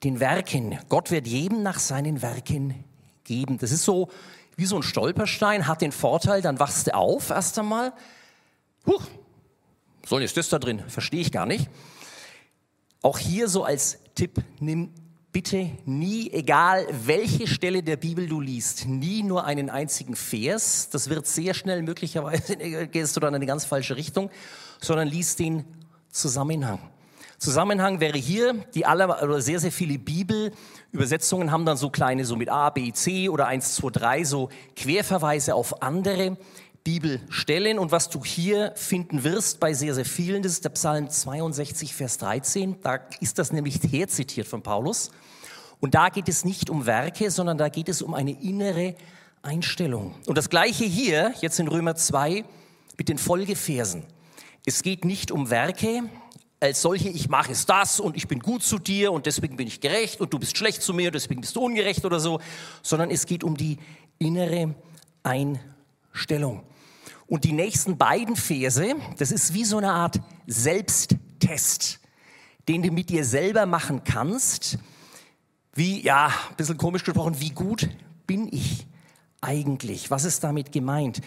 den 0.03 0.19
Werken. 0.19 0.77
Gott 0.87 1.09
wird 1.09 1.25
jedem 1.25 1.63
nach 1.63 1.79
seinen 1.79 2.21
Werken 2.21 2.83
geben. 3.23 3.57
Das 3.57 3.71
ist 3.71 3.85
so 3.85 4.07
wie 4.55 4.67
so 4.67 4.75
ein 4.75 4.83
Stolperstein, 4.83 5.65
hat 5.65 5.81
den 5.81 5.91
Vorteil, 5.91 6.43
dann 6.43 6.59
wachst 6.59 6.85
du 6.85 6.93
auf 6.93 7.31
erst 7.31 7.57
einmal. 7.57 7.91
Huch, 8.85 9.01
soll 10.05 10.21
jetzt 10.21 10.37
das 10.37 10.49
da 10.49 10.59
drin? 10.59 10.83
Verstehe 10.87 11.21
ich 11.21 11.31
gar 11.31 11.47
nicht. 11.47 11.71
Auch 13.01 13.17
hier 13.17 13.47
so 13.47 13.63
als 13.63 13.97
Tipp, 14.17 14.41
nimm 14.59 14.89
bitte 15.31 15.69
nie, 15.85 16.31
egal 16.31 16.87
welche 17.05 17.45
Stelle 17.45 17.83
der 17.83 17.97
Bibel 17.97 18.27
du 18.27 18.41
liest, 18.41 18.87
nie 18.87 19.21
nur 19.21 19.45
einen 19.45 19.69
einzigen 19.69 20.15
Vers. 20.15 20.89
Das 20.89 21.07
wird 21.07 21.27
sehr 21.27 21.53
schnell 21.53 21.83
möglicherweise, 21.83 22.57
gehst 22.87 23.15
du 23.15 23.19
dann 23.19 23.29
in 23.29 23.35
eine 23.35 23.45
ganz 23.45 23.63
falsche 23.65 23.95
Richtung, 23.95 24.31
sondern 24.81 25.07
lies 25.07 25.35
den 25.35 25.65
Zusammenhang. 26.09 26.79
Zusammenhang 27.37 27.99
wäre 27.99 28.17
hier, 28.17 28.55
die 28.73 28.87
aller, 28.87 29.21
oder 29.21 29.39
sehr, 29.39 29.59
sehr 29.59 29.71
viele 29.71 29.99
Bibelübersetzungen 29.99 31.51
haben 31.51 31.67
dann 31.67 31.77
so 31.77 31.91
kleine, 31.91 32.25
so 32.25 32.35
mit 32.35 32.49
A, 32.49 32.71
B, 32.71 32.91
C 32.93 33.29
oder 33.29 33.45
1, 33.45 33.75
2, 33.75 33.89
3, 33.91 34.23
so 34.23 34.49
Querverweise 34.75 35.53
auf 35.53 35.83
andere 35.83 36.37
Bibelstellen. 36.87 37.79
Und 37.79 37.91
was 37.91 38.07
du 38.07 38.23
hier 38.23 38.71
finden 38.77 39.25
wirst 39.25 39.59
bei 39.59 39.73
sehr, 39.73 39.93
sehr 39.93 40.05
vielen, 40.05 40.41
das 40.41 40.53
ist 40.53 40.63
der 40.63 40.69
Psalm 40.69 41.09
62, 41.09 41.93
Vers 41.93 42.17
13. 42.19 42.77
Da 42.81 43.01
ist 43.19 43.37
das 43.39 43.51
nämlich 43.51 43.81
herzitiert 43.91 44.47
von 44.47 44.63
Paulus. 44.63 45.11
Und 45.81 45.95
da 45.95 46.07
geht 46.07 46.29
es 46.29 46.45
nicht 46.45 46.69
um 46.69 46.85
Werke, 46.85 47.29
sondern 47.29 47.57
da 47.57 47.67
geht 47.67 47.89
es 47.89 48.01
um 48.01 48.13
eine 48.13 48.31
innere 48.41 48.95
Einstellung. 49.41 50.15
Und 50.27 50.37
das 50.37 50.49
gleiche 50.49 50.85
hier, 50.85 51.33
jetzt 51.41 51.59
in 51.59 51.67
Römer 51.67 51.95
2, 51.95 52.45
mit 52.97 53.09
den 53.09 53.17
Folgeversen. 53.17 54.03
Es 54.65 54.81
geht 54.81 55.03
nicht 55.03 55.29
um 55.29 55.49
Werke, 55.49 56.03
als 56.61 56.81
solche, 56.81 57.09
ich 57.09 57.27
mache 57.27 57.51
es 57.51 57.65
das 57.65 57.99
und 57.99 58.15
ich 58.15 58.29
bin 58.29 58.39
gut 58.39 58.63
zu 58.63 58.79
dir 58.79 59.11
und 59.11 59.25
deswegen 59.25 59.57
bin 59.57 59.67
ich 59.67 59.81
gerecht 59.81 60.21
und 60.21 60.31
du 60.33 60.39
bist 60.39 60.57
schlecht 60.57 60.81
zu 60.81 60.93
mir 60.93 61.09
und 61.09 61.15
deswegen 61.15 61.41
bist 61.41 61.57
du 61.57 61.65
ungerecht 61.65 62.05
oder 62.05 62.21
so, 62.21 62.39
sondern 62.81 63.11
es 63.11 63.25
geht 63.25 63.43
um 63.43 63.57
die 63.57 63.77
innere 64.19 64.73
Einstellung. 65.23 66.63
Und 67.27 67.43
die 67.43 67.51
nächsten 67.51 67.97
beiden 67.97 68.35
Verse, 68.35 68.95
das 69.17 69.31
ist 69.31 69.53
wie 69.53 69.65
so 69.65 69.77
eine 69.77 69.91
Art 69.91 70.19
Selbsttest, 70.47 71.99
den 72.69 72.81
du 72.81 72.91
mit 72.91 73.09
dir 73.09 73.25
selber 73.25 73.65
machen 73.65 74.03
kannst. 74.05 74.77
Wie, 75.73 76.01
ja, 76.01 76.27
ein 76.49 76.55
bisschen 76.55 76.77
komisch 76.77 77.03
gesprochen, 77.03 77.39
wie 77.39 77.49
gut 77.49 77.89
bin 78.25 78.47
ich 78.51 78.87
eigentlich? 79.41 80.09
Was 80.09 80.23
ist 80.23 80.43
damit 80.43 80.71
gemeint? 80.71 81.21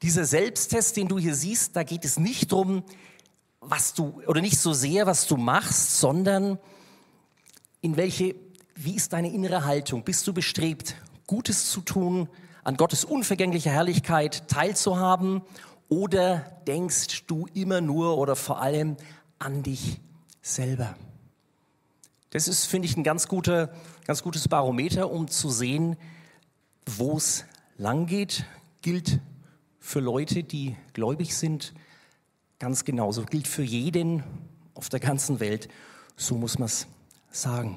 Dieser 0.00 0.24
Selbsttest, 0.24 0.96
den 0.96 1.08
du 1.08 1.18
hier 1.18 1.34
siehst, 1.34 1.76
da 1.76 1.82
geht 1.82 2.04
es 2.04 2.18
nicht 2.18 2.50
darum, 2.50 2.82
was 3.60 3.94
du, 3.94 4.20
oder 4.26 4.40
nicht 4.40 4.58
so 4.58 4.72
sehr, 4.72 5.06
was 5.06 5.26
du 5.26 5.36
machst, 5.36 6.00
sondern 6.00 6.58
in 7.80 7.96
welche, 7.96 8.34
wie 8.74 8.96
ist 8.96 9.12
deine 9.12 9.32
innere 9.32 9.64
Haltung? 9.64 10.02
Bist 10.02 10.26
du 10.26 10.32
bestrebt, 10.32 10.96
Gutes 11.26 11.70
zu 11.70 11.82
tun, 11.82 12.28
an 12.62 12.76
Gottes 12.76 13.04
unvergänglicher 13.04 13.70
Herrlichkeit 13.70 14.48
teilzuhaben 14.48 15.42
oder 15.88 16.36
denkst 16.66 17.26
du 17.26 17.46
immer 17.54 17.80
nur 17.80 18.18
oder 18.18 18.36
vor 18.36 18.60
allem 18.60 18.96
an 19.38 19.62
dich 19.62 20.00
selber? 20.40 20.94
Das 22.30 22.48
ist, 22.48 22.64
finde 22.64 22.86
ich, 22.86 22.96
ein 22.96 23.04
ganz, 23.04 23.28
guter, 23.28 23.70
ganz 24.06 24.22
gutes 24.22 24.48
Barometer, 24.48 25.10
um 25.10 25.28
zu 25.28 25.50
sehen, 25.50 25.96
wo 26.86 27.16
es 27.16 27.44
lang 27.76 28.06
geht. 28.06 28.46
Gilt 28.80 29.20
für 29.78 30.00
Leute, 30.00 30.42
die 30.42 30.76
gläubig 30.94 31.36
sind, 31.36 31.74
ganz 32.58 32.84
genauso. 32.84 33.24
Gilt 33.24 33.48
für 33.48 33.62
jeden 33.62 34.22
auf 34.74 34.88
der 34.88 35.00
ganzen 35.00 35.40
Welt. 35.40 35.68
So 36.16 36.36
muss 36.36 36.58
man 36.58 36.66
es 36.66 36.86
sagen. 37.30 37.76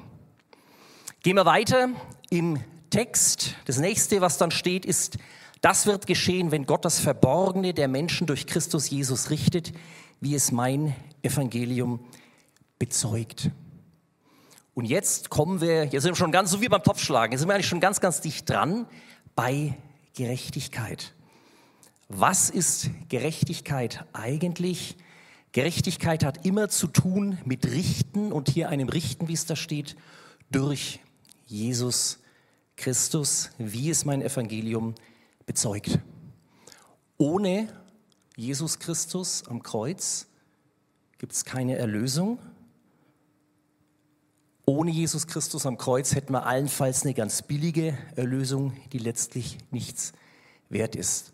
Gehen 1.22 1.36
wir 1.36 1.46
weiter 1.46 1.90
im 2.30 2.64
Text. 2.90 3.56
Das 3.66 3.78
nächste, 3.78 4.22
was 4.22 4.38
dann 4.38 4.52
steht, 4.52 4.86
ist, 4.86 5.18
das 5.62 5.86
wird 5.86 6.08
geschehen, 6.08 6.52
wenn 6.52 6.66
Gott 6.66 6.86
das 6.86 7.00
Verborgene 7.00 7.74
der 7.74 7.88
Menschen 7.88 8.28
durch 8.28 8.46
Christus 8.46 8.90
Jesus 8.90 9.30
richtet, 9.30 9.74
wie 10.22 10.36
es 10.36 10.52
mein 10.52 10.96
Evangelium 11.22 12.00
bezeugt. 12.80 13.52
Und 14.74 14.86
jetzt 14.86 15.30
kommen 15.30 15.62
wir, 15.62 15.86
jetzt 15.86 16.04
sind 16.04 16.12
wir 16.12 16.16
schon 16.16 16.32
ganz 16.32 16.52
so 16.52 16.62
wie 16.62 16.68
beim 16.68 16.84
Topfschlagen, 16.84 17.32
jetzt 17.32 17.40
sind 17.40 17.50
wir 17.50 17.56
eigentlich 17.56 17.68
schon 17.68 17.80
ganz, 17.80 18.02
ganz 18.02 18.22
dicht 18.22 18.50
dran 18.50 18.86
bei 19.36 19.78
Gerechtigkeit. 20.16 21.14
Was 22.10 22.50
ist 22.50 22.90
Gerechtigkeit 23.10 24.06
eigentlich? 24.14 24.98
Gerechtigkeit 25.54 26.24
hat 26.24 26.46
immer 26.46 26.70
zu 26.70 26.88
tun 26.88 27.40
mit 27.46 27.66
Richten 27.66 28.32
und 28.32 28.50
hier 28.50 28.70
einem 28.70 28.90
Richten, 28.90 29.28
wie 29.30 29.34
es 29.34 29.46
da 29.46 29.56
steht, 29.56 29.96
durch 30.52 31.00
Jesus 31.46 32.20
Christus, 32.76 33.52
wie 33.58 33.90
es 33.90 34.06
mein 34.06 34.22
Evangelium 34.22 34.96
bezeugt. 35.46 36.00
Ohne 37.18 37.70
Jesus 38.36 38.80
Christus 38.80 39.44
am 39.48 39.64
Kreuz 39.64 40.28
gibt 41.18 41.34
es 41.34 41.46
keine 41.46 41.78
Erlösung. 41.78 42.40
Ohne 44.66 44.92
Jesus 44.92 45.28
Christus 45.28 45.66
am 45.66 45.78
Kreuz 45.78 46.16
hätten 46.16 46.34
wir 46.34 46.46
allenfalls 46.46 47.04
eine 47.04 47.14
ganz 47.14 47.44
billige 47.44 47.98
Erlösung, 48.16 48.74
die 48.92 48.98
letztlich 48.98 49.58
nichts 49.72 50.14
wert 50.70 50.96
ist. 50.96 51.34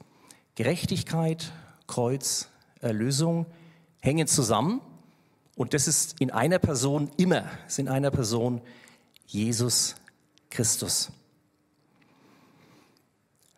Gerechtigkeit, 0.55 1.51
Kreuz, 1.87 2.49
Erlösung 2.81 3.45
hängen 4.01 4.27
zusammen 4.27 4.81
und 5.55 5.73
das 5.73 5.87
ist 5.87 6.19
in 6.19 6.29
einer 6.29 6.59
Person 6.59 7.09
immer, 7.17 7.45
ist 7.67 7.79
in 7.79 7.87
einer 7.87 8.11
Person 8.11 8.61
Jesus 9.25 9.95
Christus. 10.49 11.11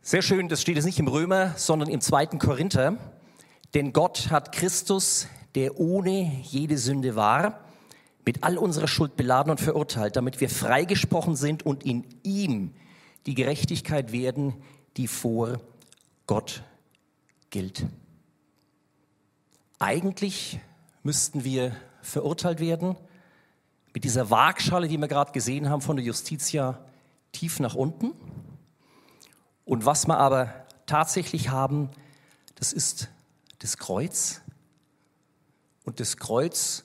Sehr 0.05 0.21
schön, 0.21 0.49
das 0.49 0.61
steht 0.61 0.75
jetzt 0.75 0.83
nicht 0.83 0.99
im 0.99 1.07
Römer, 1.07 1.53
sondern 1.55 1.87
im 1.89 2.01
zweiten 2.01 2.37
Korinther. 2.37 2.97
Denn 3.73 3.93
Gott 3.93 4.31
hat 4.31 4.51
Christus, 4.51 5.29
der 5.55 5.79
ohne 5.79 6.41
jede 6.43 6.77
Sünde 6.77 7.15
war, 7.15 7.61
mit 8.25 8.43
all 8.43 8.57
unserer 8.57 8.89
Schuld 8.89 9.15
beladen 9.15 9.49
und 9.49 9.61
verurteilt, 9.61 10.17
damit 10.17 10.41
wir 10.41 10.49
freigesprochen 10.49 11.37
sind 11.37 11.65
und 11.65 11.85
in 11.85 12.03
ihm 12.21 12.73
die 13.27 13.33
Gerechtigkeit 13.33 14.11
werden, 14.11 14.55
die 14.97 15.07
vor 15.07 15.61
Gott 16.27 16.63
gilt. 17.49 17.85
Eigentlich 19.79 20.59
müssten 21.01 21.45
wir 21.45 21.77
verurteilt 22.01 22.59
werden, 22.59 22.97
mit 23.93 24.03
dieser 24.03 24.29
Waagschale, 24.29 24.89
die 24.89 24.97
wir 24.97 25.07
gerade 25.07 25.31
gesehen 25.31 25.69
haben 25.69 25.81
von 25.81 25.95
der 25.95 26.05
Justitia, 26.05 26.83
tief 27.31 27.61
nach 27.61 27.75
unten. 27.75 28.11
Und 29.65 29.85
was 29.85 30.07
wir 30.07 30.17
aber 30.17 30.53
tatsächlich 30.85 31.49
haben, 31.49 31.89
das 32.55 32.73
ist 32.73 33.09
das 33.59 33.77
Kreuz. 33.77 34.41
Und 35.85 35.99
das 35.99 36.17
Kreuz 36.17 36.83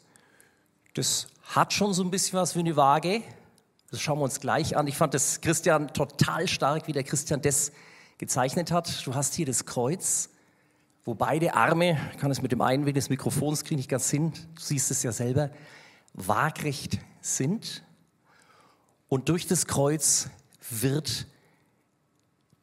das 0.99 1.29
hat 1.45 1.73
schon 1.73 1.95
so 1.95 2.03
ein 2.03 2.11
bisschen 2.11 2.41
was 2.41 2.57
wie 2.57 2.61
eine 2.61 2.75
Waage. 2.75 3.23
Das 3.93 4.01
schauen 4.01 4.19
wir 4.19 4.25
uns 4.25 4.41
gleich 4.41 4.77
an. 4.77 4.89
Ich 4.89 4.97
fand 4.97 5.15
das 5.15 5.41
Christian 5.41 5.93
total 5.93 6.49
stark, 6.49 6.89
wie 6.89 6.93
der 6.93 7.05
Christian 7.05 7.41
das 7.41 7.71
gezeichnet 8.19 8.73
hat. 8.73 9.07
Du 9.07 9.15
hast 9.15 9.35
hier 9.35 9.47
das 9.47 9.65
Kreuz, 9.65 10.29
wo 11.05 11.15
beide 11.15 11.55
Arme, 11.55 11.99
ich 12.13 12.19
kann 12.19 12.33
es 12.33 12.43
mit 12.43 12.51
dem 12.51 12.61
einen 12.61 12.85
wegen 12.85 12.97
des 12.97 13.11
Mikrofons 13.11 13.63
kriege 13.63 13.77
nicht 13.77 13.89
ganz 13.89 14.11
hin, 14.11 14.33
du 14.33 14.61
siehst 14.61 14.91
es 14.91 15.05
ja 15.05 15.13
selber, 15.13 15.51
waagrecht 16.15 16.99
sind. 17.21 17.85
Und 19.09 19.29
durch 19.29 19.47
das 19.47 19.67
Kreuz 19.67 20.29
wird 20.69 21.29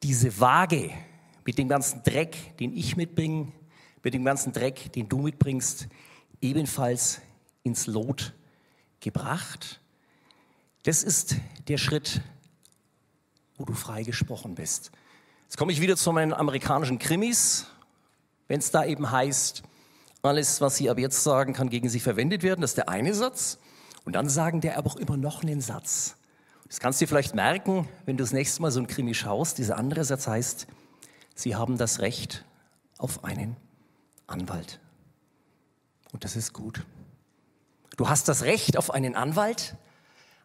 diese 0.02 0.40
Waage 0.40 0.90
mit 1.44 1.58
dem 1.58 1.68
ganzen 1.68 2.02
Dreck, 2.02 2.56
den 2.58 2.76
ich 2.76 2.96
mitbringe, 2.96 3.52
mit 4.02 4.14
dem 4.14 4.24
ganzen 4.24 4.52
Dreck, 4.52 4.92
den 4.92 5.08
du 5.08 5.18
mitbringst, 5.18 5.88
ebenfalls 6.40 7.20
ins 7.62 7.86
Lot 7.86 8.34
gebracht. 9.00 9.80
Das 10.84 11.02
ist 11.02 11.36
der 11.68 11.78
Schritt, 11.78 12.20
wo 13.56 13.64
du 13.64 13.74
freigesprochen 13.74 14.54
bist. 14.54 14.92
Jetzt 15.44 15.56
komme 15.56 15.72
ich 15.72 15.80
wieder 15.80 15.96
zu 15.96 16.12
meinen 16.12 16.32
amerikanischen 16.32 16.98
Krimis, 16.98 17.66
wenn 18.48 18.58
es 18.58 18.70
da 18.70 18.84
eben 18.84 19.10
heißt, 19.10 19.62
alles, 20.22 20.60
was 20.60 20.76
Sie 20.76 20.90
ab 20.90 20.98
jetzt 20.98 21.22
sagen, 21.22 21.52
kann 21.52 21.70
gegen 21.70 21.88
Sie 21.88 22.00
verwendet 22.00 22.42
werden. 22.42 22.60
Das 22.60 22.72
ist 22.72 22.78
der 22.78 22.88
eine 22.88 23.14
Satz. 23.14 23.58
Und 24.04 24.14
dann 24.14 24.28
sagen 24.28 24.60
der 24.60 24.76
aber 24.78 24.90
auch 24.90 24.96
immer 24.96 25.16
noch 25.16 25.42
einen 25.42 25.60
Satz. 25.60 26.16
Das 26.68 26.80
kannst 26.80 27.00
du 27.00 27.04
dir 27.04 27.08
vielleicht 27.08 27.34
merken, 27.34 27.88
wenn 28.04 28.16
du 28.16 28.24
das 28.24 28.32
nächste 28.32 28.60
Mal 28.62 28.70
so 28.70 28.80
ein 28.80 28.86
Krimi 28.86 29.14
schaust. 29.14 29.58
Dieser 29.58 29.76
andere 29.76 30.04
Satz 30.04 30.26
heißt, 30.26 30.66
Sie 31.34 31.54
haben 31.54 31.78
das 31.78 32.00
Recht 32.00 32.44
auf 32.98 33.24
einen 33.24 33.56
Anwalt. 34.26 34.80
Und 36.12 36.24
das 36.24 36.34
ist 36.34 36.52
gut. 36.52 36.84
Du 37.96 38.08
hast 38.08 38.28
das 38.28 38.42
Recht 38.42 38.76
auf 38.76 38.90
einen 38.90 39.14
Anwalt, 39.14 39.76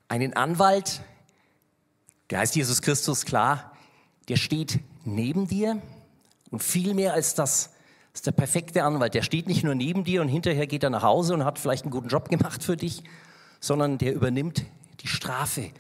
einen 0.10 0.34
Anwalt, 0.34 1.02
der 2.30 2.40
heißt 2.40 2.56
Jesus 2.56 2.82
Christus, 2.82 3.26
klar, 3.26 3.72
der 4.28 4.38
steht 4.38 4.80
neben 5.04 5.48
dir 5.48 5.82
und 6.50 6.62
viel 6.62 6.94
mehr 6.94 7.14
als 7.14 7.36
das 7.36 7.72
ist 8.14 8.28
der 8.28 8.32
perfekte 8.32 8.84
Anwalt. 8.84 9.14
Der 9.14 9.22
steht 9.22 9.48
nicht 9.48 9.64
nur 9.64 9.76
neben 9.76 10.04
dir 10.04 10.22
und 10.22 10.28
hinterher 10.28 10.68
geht 10.68 10.84
er 10.84 10.90
nach 10.90 11.04
Hause 11.04 11.34
und 11.34 11.46
hat 11.46 11.60
vielleicht 11.60 11.84
einen 11.84 11.92
guten 11.92 12.10
Job 12.10 12.30
gemacht 12.30 12.64
für 12.64 12.76
dich, 12.76 13.04
sondern 13.60 13.98
der 13.98 14.14
übernimmt 14.14 14.66
die 15.02 15.08
Strafe 15.08 15.72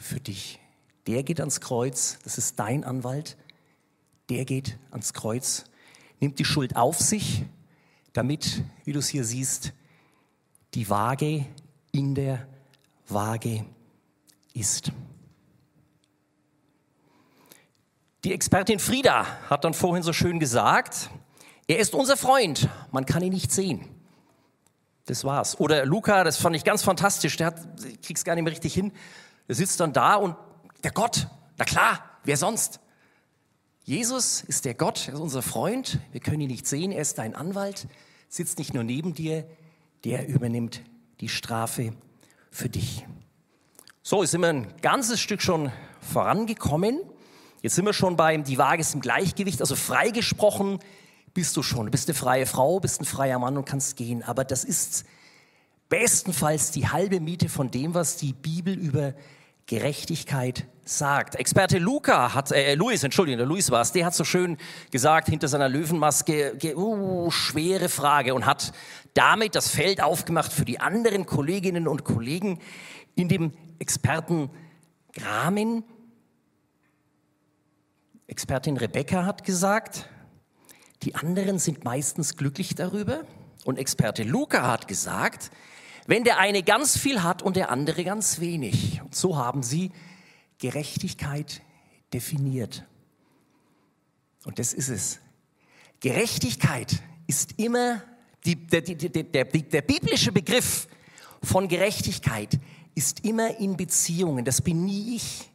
für 0.00 0.18
dich. 0.18 0.58
Der 1.06 1.22
geht 1.22 1.40
ans 1.40 1.60
Kreuz, 1.60 2.18
das 2.24 2.38
ist 2.38 2.58
dein 2.58 2.84
Anwalt. 2.84 3.36
Der 4.28 4.44
geht 4.44 4.78
ans 4.90 5.12
Kreuz, 5.12 5.64
nimmt 6.18 6.38
die 6.38 6.44
Schuld 6.44 6.76
auf 6.76 6.98
sich, 6.98 7.44
damit, 8.12 8.64
wie 8.84 8.92
du 8.92 8.98
es 8.98 9.08
hier 9.08 9.24
siehst, 9.24 9.72
die 10.74 10.88
Waage 10.88 11.46
in 11.92 12.14
der 12.14 12.46
Waage 13.08 13.64
ist. 14.54 14.92
Die 18.24 18.32
Expertin 18.32 18.78
Frieda 18.78 19.26
hat 19.48 19.64
dann 19.64 19.74
vorhin 19.74 20.02
so 20.02 20.12
schön 20.12 20.38
gesagt, 20.38 21.10
er 21.66 21.78
ist 21.78 21.94
unser 21.94 22.16
Freund, 22.16 22.68
man 22.90 23.06
kann 23.06 23.22
ihn 23.22 23.32
nicht 23.32 23.50
sehen. 23.50 23.88
Das 25.06 25.24
war's. 25.24 25.58
Oder 25.58 25.86
Luca, 25.86 26.24
das 26.24 26.36
fand 26.36 26.54
ich 26.54 26.64
ganz 26.64 26.82
fantastisch, 26.82 27.36
der 27.36 27.48
hat, 27.48 27.84
ich 27.84 28.00
krieg's 28.00 28.24
gar 28.24 28.34
nicht 28.34 28.44
mehr 28.44 28.52
richtig 28.52 28.74
hin, 28.74 28.92
der 29.50 29.56
sitzt 29.56 29.80
dann 29.80 29.92
da 29.92 30.14
und 30.14 30.36
der 30.84 30.92
Gott, 30.92 31.26
na 31.58 31.64
klar, 31.64 32.04
wer 32.22 32.36
sonst? 32.36 32.78
Jesus 33.82 34.42
ist 34.42 34.64
der 34.64 34.74
Gott, 34.74 35.08
er 35.08 35.14
ist 35.14 35.20
unser 35.20 35.42
Freund, 35.42 35.98
wir 36.12 36.20
können 36.20 36.40
ihn 36.40 36.50
nicht 36.50 36.68
sehen, 36.68 36.92
er 36.92 37.02
ist 37.02 37.18
dein 37.18 37.34
Anwalt, 37.34 37.88
sitzt 38.28 38.60
nicht 38.60 38.74
nur 38.74 38.84
neben 38.84 39.12
dir, 39.12 39.44
der 40.04 40.28
übernimmt 40.28 40.82
die 41.20 41.28
Strafe 41.28 41.94
für 42.52 42.68
dich. 42.68 43.04
So, 44.04 44.22
jetzt 44.22 44.30
sind 44.30 44.42
wir 44.42 44.50
ein 44.50 44.72
ganzes 44.82 45.18
Stück 45.18 45.42
schon 45.42 45.72
vorangekommen. 46.00 47.00
Jetzt 47.60 47.74
sind 47.74 47.86
wir 47.86 47.92
schon 47.92 48.14
beim, 48.14 48.44
die 48.44 48.56
Waage 48.56 48.82
ist 48.82 48.94
im 48.94 49.00
Gleichgewicht, 49.00 49.60
also 49.60 49.74
freigesprochen 49.74 50.78
bist 51.34 51.56
du 51.56 51.64
schon. 51.64 51.86
Du 51.86 51.90
bist 51.90 52.08
eine 52.08 52.14
freie 52.14 52.46
Frau, 52.46 52.78
bist 52.78 53.00
ein 53.00 53.04
freier 53.04 53.40
Mann 53.40 53.56
und 53.56 53.64
kannst 53.64 53.96
gehen. 53.96 54.22
Aber 54.22 54.44
das 54.44 54.62
ist 54.62 55.04
bestenfalls 55.88 56.70
die 56.70 56.86
halbe 56.86 57.18
Miete 57.18 57.48
von 57.48 57.72
dem, 57.72 57.94
was 57.94 58.16
die 58.16 58.32
Bibel 58.32 58.78
über 58.78 59.12
Gerechtigkeit 59.70 60.66
sagt. 60.82 61.36
Experte 61.36 61.78
Luca 61.78 62.34
hat, 62.34 62.50
äh, 62.50 62.74
Luis, 62.74 63.04
Entschuldigung, 63.04 63.38
der 63.38 63.46
Luis 63.46 63.70
war 63.70 63.82
es, 63.82 63.92
der 63.92 64.04
hat 64.04 64.16
so 64.16 64.24
schön 64.24 64.56
gesagt 64.90 65.28
hinter 65.28 65.46
seiner 65.46 65.68
Löwenmaske, 65.68 66.58
uh, 66.74 67.30
schwere 67.30 67.88
Frage 67.88 68.34
und 68.34 68.46
hat 68.46 68.72
damit 69.14 69.54
das 69.54 69.68
Feld 69.68 70.02
aufgemacht 70.02 70.52
für 70.52 70.64
die 70.64 70.80
anderen 70.80 71.24
Kolleginnen 71.24 71.86
und 71.86 72.02
Kollegen 72.02 72.58
in 73.14 73.28
dem 73.28 73.52
Expertenrahmen. 73.78 75.84
Expertin 78.26 78.76
Rebecca 78.76 79.24
hat 79.24 79.44
gesagt, 79.44 80.08
die 81.04 81.14
anderen 81.14 81.60
sind 81.60 81.84
meistens 81.84 82.36
glücklich 82.36 82.74
darüber. 82.74 83.20
Und 83.64 83.78
Experte 83.78 84.24
Luca 84.24 84.66
hat 84.66 84.88
gesagt, 84.88 85.52
wenn 86.10 86.24
der 86.24 86.38
eine 86.38 86.64
ganz 86.64 86.98
viel 86.98 87.22
hat 87.22 87.40
und 87.40 87.54
der 87.54 87.70
andere 87.70 88.02
ganz 88.02 88.40
wenig. 88.40 89.00
Und 89.00 89.14
so 89.14 89.36
haben 89.36 89.62
sie 89.62 89.92
Gerechtigkeit 90.58 91.62
definiert. 92.12 92.84
Und 94.44 94.58
das 94.58 94.72
ist 94.72 94.88
es. 94.88 95.20
Gerechtigkeit 96.00 97.00
ist 97.28 97.60
immer, 97.60 98.02
die, 98.44 98.56
der, 98.56 98.80
die, 98.80 98.96
der, 98.96 99.44
der 99.44 99.82
biblische 99.82 100.32
Begriff 100.32 100.88
von 101.44 101.68
Gerechtigkeit 101.68 102.58
ist 102.96 103.24
immer 103.24 103.60
in 103.60 103.76
Beziehungen. 103.76 104.44
Das 104.44 104.62
bin 104.62 104.84
nie 104.84 105.14
ich. 105.14 105.48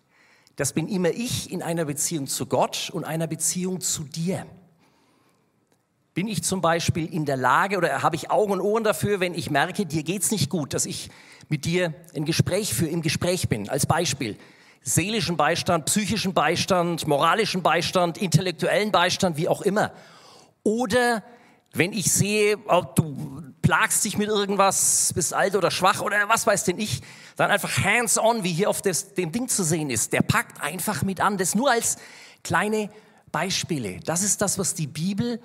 Das 0.55 0.71
bin 0.71 0.87
immer 0.87 1.09
ich 1.09 1.51
in 1.51 1.63
einer 1.63 1.83
Beziehung 1.83 2.27
zu 2.27 2.45
Gott 2.45 2.89
und 2.93 3.03
einer 3.03 3.27
Beziehung 3.27 3.81
zu 3.81 4.05
dir. 4.05 4.45
Bin 6.15 6.27
ich 6.29 6.43
zum 6.45 6.61
Beispiel 6.61 7.13
in 7.13 7.25
der 7.25 7.35
Lage 7.35 7.75
oder 7.75 8.01
habe 8.01 8.15
ich 8.15 8.31
Augen 8.31 8.53
und 8.53 8.61
Ohren 8.61 8.85
dafür, 8.85 9.19
wenn 9.19 9.33
ich 9.33 9.51
merke, 9.51 9.85
dir 9.85 10.01
geht's 10.01 10.31
nicht 10.31 10.49
gut, 10.49 10.73
dass 10.73 10.85
ich 10.85 11.09
mit 11.49 11.65
dir 11.65 11.93
ein 12.15 12.23
Gespräch 12.23 12.73
für 12.73 12.87
im 12.87 13.01
Gespräch 13.01 13.49
bin? 13.49 13.67
Als 13.67 13.85
Beispiel 13.85 14.37
seelischen 14.81 15.35
Beistand, 15.35 15.87
psychischen 15.87 16.33
Beistand, 16.33 17.05
moralischen 17.05 17.63
Beistand, 17.63 18.17
intellektuellen 18.17 18.93
Beistand, 18.93 19.35
wie 19.35 19.49
auch 19.49 19.61
immer. 19.61 19.91
Oder 20.63 21.21
wenn 21.73 21.91
ich 21.91 22.09
sehe, 22.09 22.55
du 22.95 23.43
plagst 23.61 24.05
dich 24.05 24.17
mit 24.17 24.29
irgendwas, 24.29 25.11
bist 25.13 25.33
alt 25.33 25.57
oder 25.57 25.69
schwach 25.69 25.99
oder 25.99 26.29
was 26.29 26.47
weiß 26.47 26.63
denn 26.63 26.79
ich, 26.79 27.01
dann 27.35 27.51
einfach 27.51 27.83
hands-on, 27.83 28.45
wie 28.45 28.53
hier 28.53 28.69
auf 28.69 28.81
das, 28.81 29.15
dem 29.15 29.33
Ding 29.33 29.49
zu 29.49 29.65
sehen 29.65 29.89
ist. 29.89 30.13
Der 30.13 30.21
packt 30.21 30.61
einfach 30.61 31.03
mit 31.03 31.19
an. 31.19 31.37
Das 31.37 31.55
nur 31.55 31.71
als 31.71 31.97
kleine 32.41 32.89
Beispiele. 33.33 33.99
Das 34.05 34.23
ist 34.23 34.41
das, 34.41 34.57
was 34.57 34.75
die 34.75 34.87
Bibel 34.87 35.41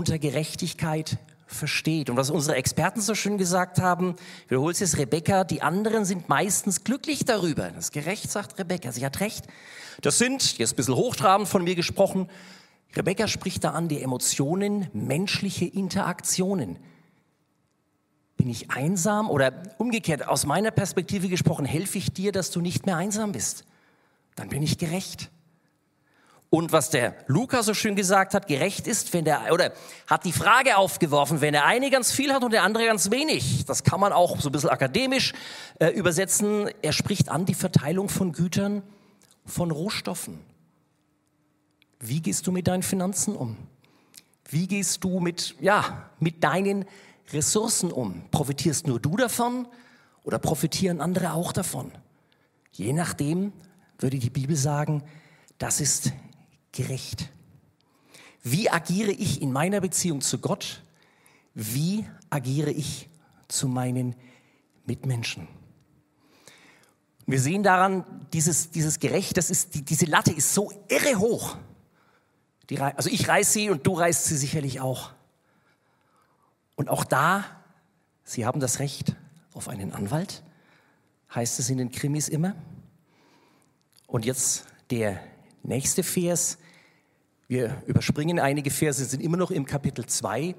unter 0.00 0.18
Gerechtigkeit 0.18 1.18
versteht. 1.46 2.08
Und 2.08 2.16
was 2.16 2.30
unsere 2.30 2.56
Experten 2.56 3.02
so 3.02 3.14
schön 3.14 3.36
gesagt 3.36 3.82
haben, 3.82 4.16
ich 4.44 4.50
wiederhole 4.50 4.72
es 4.72 4.80
jetzt, 4.80 4.96
Rebecca, 4.96 5.44
die 5.44 5.60
anderen 5.60 6.06
sind 6.06 6.30
meistens 6.30 6.84
glücklich 6.84 7.26
darüber. 7.26 7.68
Das 7.68 7.86
ist 7.86 7.92
gerecht, 7.92 8.30
sagt 8.30 8.58
Rebecca. 8.58 8.92
Sie 8.92 9.04
hat 9.04 9.20
recht. 9.20 9.44
Das 10.00 10.16
sind, 10.16 10.56
jetzt 10.56 10.72
ein 10.72 10.76
bisschen 10.76 10.94
hochtrabend 10.94 11.48
von 11.48 11.64
mir 11.64 11.74
gesprochen, 11.74 12.30
Rebecca 12.96 13.28
spricht 13.28 13.62
da 13.62 13.72
an 13.72 13.88
die 13.88 14.00
Emotionen, 14.00 14.88
menschliche 14.94 15.66
Interaktionen. 15.66 16.78
Bin 18.38 18.48
ich 18.48 18.70
einsam? 18.70 19.28
Oder 19.28 19.52
umgekehrt, 19.76 20.26
aus 20.26 20.46
meiner 20.46 20.70
Perspektive 20.70 21.28
gesprochen, 21.28 21.66
helfe 21.66 21.98
ich 21.98 22.10
dir, 22.10 22.32
dass 22.32 22.50
du 22.50 22.62
nicht 22.62 22.86
mehr 22.86 22.96
einsam 22.96 23.32
bist? 23.32 23.66
Dann 24.34 24.48
bin 24.48 24.62
ich 24.62 24.78
gerecht. 24.78 25.30
Und 26.50 26.72
was 26.72 26.90
der 26.90 27.14
Lukas 27.28 27.66
so 27.66 27.74
schön 27.74 27.94
gesagt 27.94 28.34
hat, 28.34 28.48
gerecht 28.48 28.88
ist, 28.88 29.14
wenn 29.14 29.24
der, 29.24 29.52
oder 29.52 29.72
hat 30.08 30.24
die 30.24 30.32
Frage 30.32 30.76
aufgeworfen, 30.76 31.40
wenn 31.40 31.52
der 31.52 31.64
eine 31.64 31.90
ganz 31.90 32.10
viel 32.10 32.32
hat 32.32 32.42
und 32.42 32.52
der 32.52 32.64
andere 32.64 32.86
ganz 32.86 33.12
wenig. 33.12 33.64
Das 33.66 33.84
kann 33.84 34.00
man 34.00 34.12
auch 34.12 34.40
so 34.40 34.48
ein 34.48 34.52
bisschen 34.52 34.70
akademisch 34.70 35.32
äh, 35.78 35.90
übersetzen. 35.90 36.68
Er 36.82 36.92
spricht 36.92 37.28
an 37.28 37.46
die 37.46 37.54
Verteilung 37.54 38.08
von 38.08 38.32
Gütern, 38.32 38.82
von 39.46 39.70
Rohstoffen. 39.70 40.40
Wie 42.00 42.20
gehst 42.20 42.48
du 42.48 42.52
mit 42.52 42.66
deinen 42.66 42.82
Finanzen 42.82 43.36
um? 43.36 43.56
Wie 44.48 44.66
gehst 44.66 45.04
du 45.04 45.20
mit, 45.20 45.54
ja, 45.60 46.10
mit 46.18 46.42
deinen 46.42 46.84
Ressourcen 47.32 47.92
um? 47.92 48.24
Profitierst 48.32 48.88
nur 48.88 48.98
du 48.98 49.16
davon 49.16 49.68
oder 50.24 50.40
profitieren 50.40 51.00
andere 51.00 51.32
auch 51.32 51.52
davon? 51.52 51.92
Je 52.72 52.92
nachdem 52.92 53.52
würde 54.00 54.18
die 54.18 54.30
Bibel 54.30 54.56
sagen, 54.56 55.04
das 55.58 55.80
ist 55.80 56.12
gerecht. 56.72 57.30
Wie 58.42 58.70
agiere 58.70 59.10
ich 59.10 59.42
in 59.42 59.52
meiner 59.52 59.80
Beziehung 59.80 60.20
zu 60.20 60.38
Gott? 60.38 60.82
Wie 61.54 62.06
agiere 62.30 62.70
ich 62.70 63.08
zu 63.48 63.68
meinen 63.68 64.14
Mitmenschen? 64.86 65.48
Wir 67.26 67.40
sehen 67.40 67.62
daran, 67.62 68.04
dieses, 68.32 68.70
dieses 68.70 68.98
Gerecht, 68.98 69.36
das 69.36 69.50
ist, 69.50 69.74
die, 69.74 69.82
diese 69.82 70.06
Latte 70.06 70.32
ist 70.32 70.54
so 70.54 70.72
irre 70.88 71.18
hoch. 71.18 71.56
Die, 72.70 72.80
also 72.80 73.10
ich 73.10 73.28
reiß 73.28 73.52
sie 73.52 73.70
und 73.70 73.86
du 73.86 73.92
reißt 73.94 74.24
sie 74.24 74.36
sicherlich 74.36 74.80
auch. 74.80 75.12
Und 76.76 76.88
auch 76.88 77.04
da, 77.04 77.44
Sie 78.30 78.46
haben 78.46 78.60
das 78.60 78.78
Recht 78.78 79.16
auf 79.54 79.68
einen 79.68 79.92
Anwalt, 79.92 80.44
heißt 81.34 81.58
es 81.58 81.68
in 81.68 81.78
den 81.78 81.90
Krimis 81.90 82.28
immer. 82.28 82.54
Und 84.06 84.24
jetzt 84.24 84.66
der 84.90 85.20
nächste 85.62 86.02
Vers. 86.02 86.58
Wir 87.48 87.82
überspringen 87.86 88.38
einige 88.38 88.70
Verse, 88.70 89.04
sind 89.04 89.22
immer 89.22 89.36
noch 89.36 89.50
im 89.50 89.64
Kapitel 89.66 90.06
2. 90.06 90.54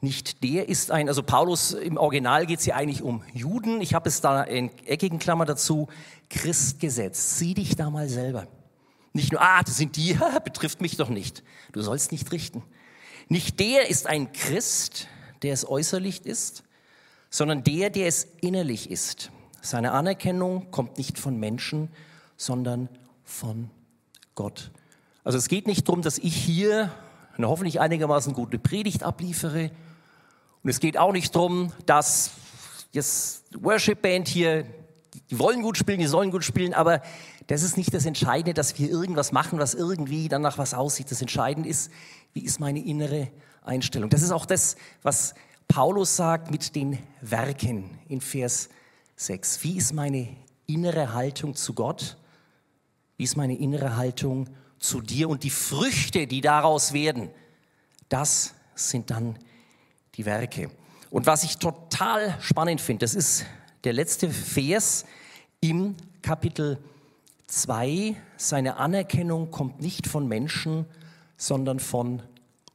Nicht 0.00 0.42
der 0.42 0.68
ist 0.68 0.90
ein, 0.90 1.08
also 1.08 1.22
Paulus 1.22 1.72
im 1.72 1.96
Original 1.96 2.46
geht 2.46 2.58
es 2.58 2.64
hier 2.64 2.76
eigentlich 2.76 3.02
um 3.02 3.22
Juden. 3.32 3.80
Ich 3.80 3.94
habe 3.94 4.08
es 4.08 4.20
da 4.20 4.42
in 4.42 4.70
eckigen 4.86 5.18
Klammer 5.18 5.46
dazu, 5.46 5.88
Christgesetz. 6.28 7.38
Sieh 7.38 7.54
dich 7.54 7.76
da 7.76 7.88
mal 7.88 8.08
selber. 8.08 8.46
Nicht 9.12 9.32
nur, 9.32 9.40
ah, 9.40 9.62
das 9.62 9.76
sind 9.76 9.96
die, 9.96 10.18
betrifft 10.44 10.80
mich 10.80 10.96
doch 10.96 11.08
nicht. 11.08 11.42
Du 11.72 11.80
sollst 11.80 12.12
nicht 12.12 12.32
richten. 12.32 12.62
Nicht 13.28 13.60
der 13.60 13.88
ist 13.88 14.06
ein 14.06 14.32
Christ, 14.32 15.08
der 15.42 15.54
es 15.54 15.66
äußerlich 15.66 16.26
ist, 16.26 16.64
sondern 17.30 17.64
der, 17.64 17.90
der 17.90 18.06
es 18.06 18.26
innerlich 18.40 18.90
ist. 18.90 19.30
Seine 19.62 19.92
Anerkennung 19.92 20.70
kommt 20.70 20.98
nicht 20.98 21.18
von 21.18 21.38
Menschen, 21.38 21.88
sondern 22.36 22.88
von 23.22 23.70
Gott. 23.70 23.83
Also 25.24 25.38
es 25.38 25.48
geht 25.48 25.66
nicht 25.66 25.88
darum, 25.88 26.02
dass 26.02 26.18
ich 26.18 26.34
hier 26.34 26.92
eine 27.36 27.48
hoffentlich 27.48 27.80
einigermaßen 27.80 28.32
gute 28.32 28.58
Predigt 28.58 29.02
abliefere. 29.02 29.70
Und 30.62 30.70
es 30.70 30.80
geht 30.80 30.98
auch 30.98 31.12
nicht 31.12 31.34
darum, 31.34 31.72
dass 31.86 32.32
jetzt 32.92 33.44
Worship 33.60 34.02
Band 34.02 34.28
hier, 34.28 34.64
die 35.30 35.38
wollen 35.38 35.62
gut 35.62 35.76
spielen, 35.76 35.98
die 35.98 36.06
sollen 36.06 36.30
gut 36.30 36.44
spielen, 36.44 36.74
aber 36.74 37.02
das 37.46 37.62
ist 37.62 37.76
nicht 37.76 37.92
das 37.92 38.06
Entscheidende, 38.06 38.54
dass 38.54 38.78
wir 38.78 38.88
irgendwas 38.88 39.32
machen, 39.32 39.58
was 39.58 39.74
irgendwie 39.74 40.28
dann 40.28 40.42
nach 40.42 40.58
was 40.58 40.72
aussieht. 40.72 41.10
Das 41.10 41.20
Entscheidende 41.20 41.68
ist, 41.68 41.90
wie 42.32 42.44
ist 42.44 42.60
meine 42.60 42.84
innere 42.84 43.28
Einstellung. 43.62 44.10
Das 44.10 44.22
ist 44.22 44.30
auch 44.30 44.46
das, 44.46 44.76
was 45.02 45.34
Paulus 45.68 46.16
sagt 46.16 46.50
mit 46.50 46.74
den 46.74 46.98
Werken 47.20 47.98
in 48.08 48.20
Vers 48.20 48.68
6. 49.16 49.62
Wie 49.62 49.76
ist 49.76 49.92
meine 49.92 50.28
innere 50.66 51.12
Haltung 51.12 51.54
zu 51.54 51.74
Gott? 51.74 52.16
Wie 53.16 53.24
ist 53.24 53.36
meine 53.36 53.56
innere 53.56 53.96
Haltung 53.96 54.48
zu 54.78 55.00
dir? 55.00 55.28
Und 55.28 55.44
die 55.44 55.50
Früchte, 55.50 56.26
die 56.26 56.40
daraus 56.40 56.92
werden, 56.92 57.30
das 58.08 58.54
sind 58.74 59.10
dann 59.10 59.38
die 60.16 60.24
Werke. 60.24 60.70
Und 61.10 61.26
was 61.26 61.44
ich 61.44 61.58
total 61.58 62.36
spannend 62.40 62.80
finde, 62.80 63.04
das 63.04 63.14
ist 63.14 63.46
der 63.84 63.92
letzte 63.92 64.30
Vers 64.30 65.04
im 65.60 65.94
Kapitel 66.22 66.78
2. 67.46 68.16
Seine 68.36 68.78
Anerkennung 68.78 69.50
kommt 69.50 69.80
nicht 69.80 70.08
von 70.08 70.26
Menschen, 70.26 70.86
sondern 71.36 71.78
von 71.78 72.22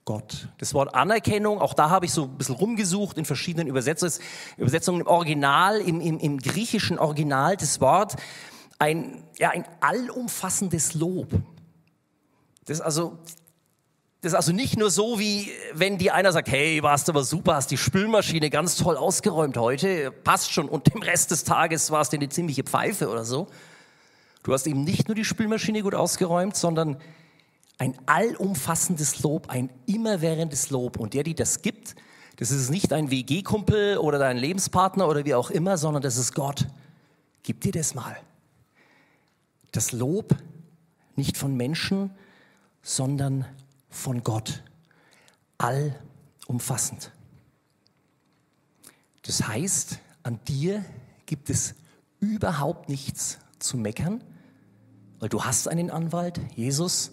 Gott. 0.05 0.47
Das 0.57 0.73
Wort 0.73 0.95
Anerkennung, 0.95 1.59
auch 1.59 1.73
da 1.73 1.89
habe 1.89 2.05
ich 2.05 2.13
so 2.13 2.23
ein 2.23 2.37
bisschen 2.37 2.55
rumgesucht 2.55 3.17
in 3.17 3.25
verschiedenen 3.25 3.67
Übersetzungen, 3.67 4.13
Übersetzungen 4.57 5.01
im 5.01 5.07
Original, 5.07 5.81
im, 5.81 5.99
im, 5.99 6.17
im 6.17 6.39
griechischen 6.39 6.97
Original, 6.97 7.57
das 7.57 7.81
Wort 7.81 8.15
ein, 8.79 9.23
ja, 9.37 9.49
ein 9.49 9.65
allumfassendes 9.81 10.93
Lob. 10.95 11.27
Das 12.65 12.81
also, 12.81 13.17
das 14.21 14.31
ist 14.31 14.35
also 14.35 14.51
nicht 14.51 14.77
nur 14.77 14.89
so, 14.89 15.19
wie 15.19 15.51
wenn 15.73 15.97
dir 15.97 16.15
einer 16.15 16.31
sagt, 16.31 16.49
hey, 16.49 16.81
warst 16.81 17.09
aber 17.09 17.23
super, 17.23 17.55
hast 17.55 17.71
die 17.71 17.77
Spülmaschine 17.77 18.49
ganz 18.49 18.75
toll 18.75 18.97
ausgeräumt 18.97 19.57
heute, 19.57 20.11
passt 20.11 20.51
schon 20.51 20.67
und 20.67 20.93
dem 20.93 21.01
Rest 21.01 21.31
des 21.31 21.43
Tages 21.43 21.91
war 21.91 22.01
es 22.01 22.09
dir 22.09 22.17
eine 22.17 22.29
ziemliche 22.29 22.63
Pfeife 22.63 23.09
oder 23.09 23.23
so. 23.23 23.47
Du 24.43 24.53
hast 24.53 24.67
eben 24.67 24.83
nicht 24.83 25.07
nur 25.07 25.15
die 25.15 25.25
Spülmaschine 25.25 25.81
gut 25.83 25.95
ausgeräumt, 25.95 26.55
sondern 26.55 26.97
ein 27.77 27.97
allumfassendes 28.05 29.21
Lob, 29.23 29.49
ein 29.49 29.69
immerwährendes 29.85 30.69
Lob. 30.69 30.97
Und 30.97 31.13
der, 31.13 31.23
die 31.23 31.35
das 31.35 31.61
gibt, 31.61 31.95
das 32.37 32.51
ist 32.51 32.69
nicht 32.69 32.93
ein 32.93 33.11
WG-Kumpel 33.11 33.97
oder 33.97 34.19
dein 34.19 34.37
Lebenspartner 34.37 35.07
oder 35.07 35.25
wie 35.25 35.35
auch 35.35 35.49
immer, 35.49 35.77
sondern 35.77 36.01
das 36.01 36.17
ist 36.17 36.35
Gott. 36.35 36.67
Gib 37.43 37.61
dir 37.61 37.71
das 37.71 37.95
mal. 37.95 38.17
Das 39.71 39.91
Lob 39.91 40.35
nicht 41.15 41.37
von 41.37 41.55
Menschen, 41.55 42.11
sondern 42.81 43.45
von 43.89 44.23
Gott. 44.23 44.63
Allumfassend. 45.57 47.11
Das 49.23 49.47
heißt, 49.47 49.99
an 50.23 50.39
dir 50.47 50.83
gibt 51.25 51.49
es 51.49 51.75
überhaupt 52.19 52.89
nichts 52.89 53.37
zu 53.59 53.77
meckern, 53.77 54.23
weil 55.19 55.29
du 55.29 55.43
hast 55.43 55.67
einen 55.67 55.91
Anwalt, 55.91 56.39
Jesus, 56.55 57.11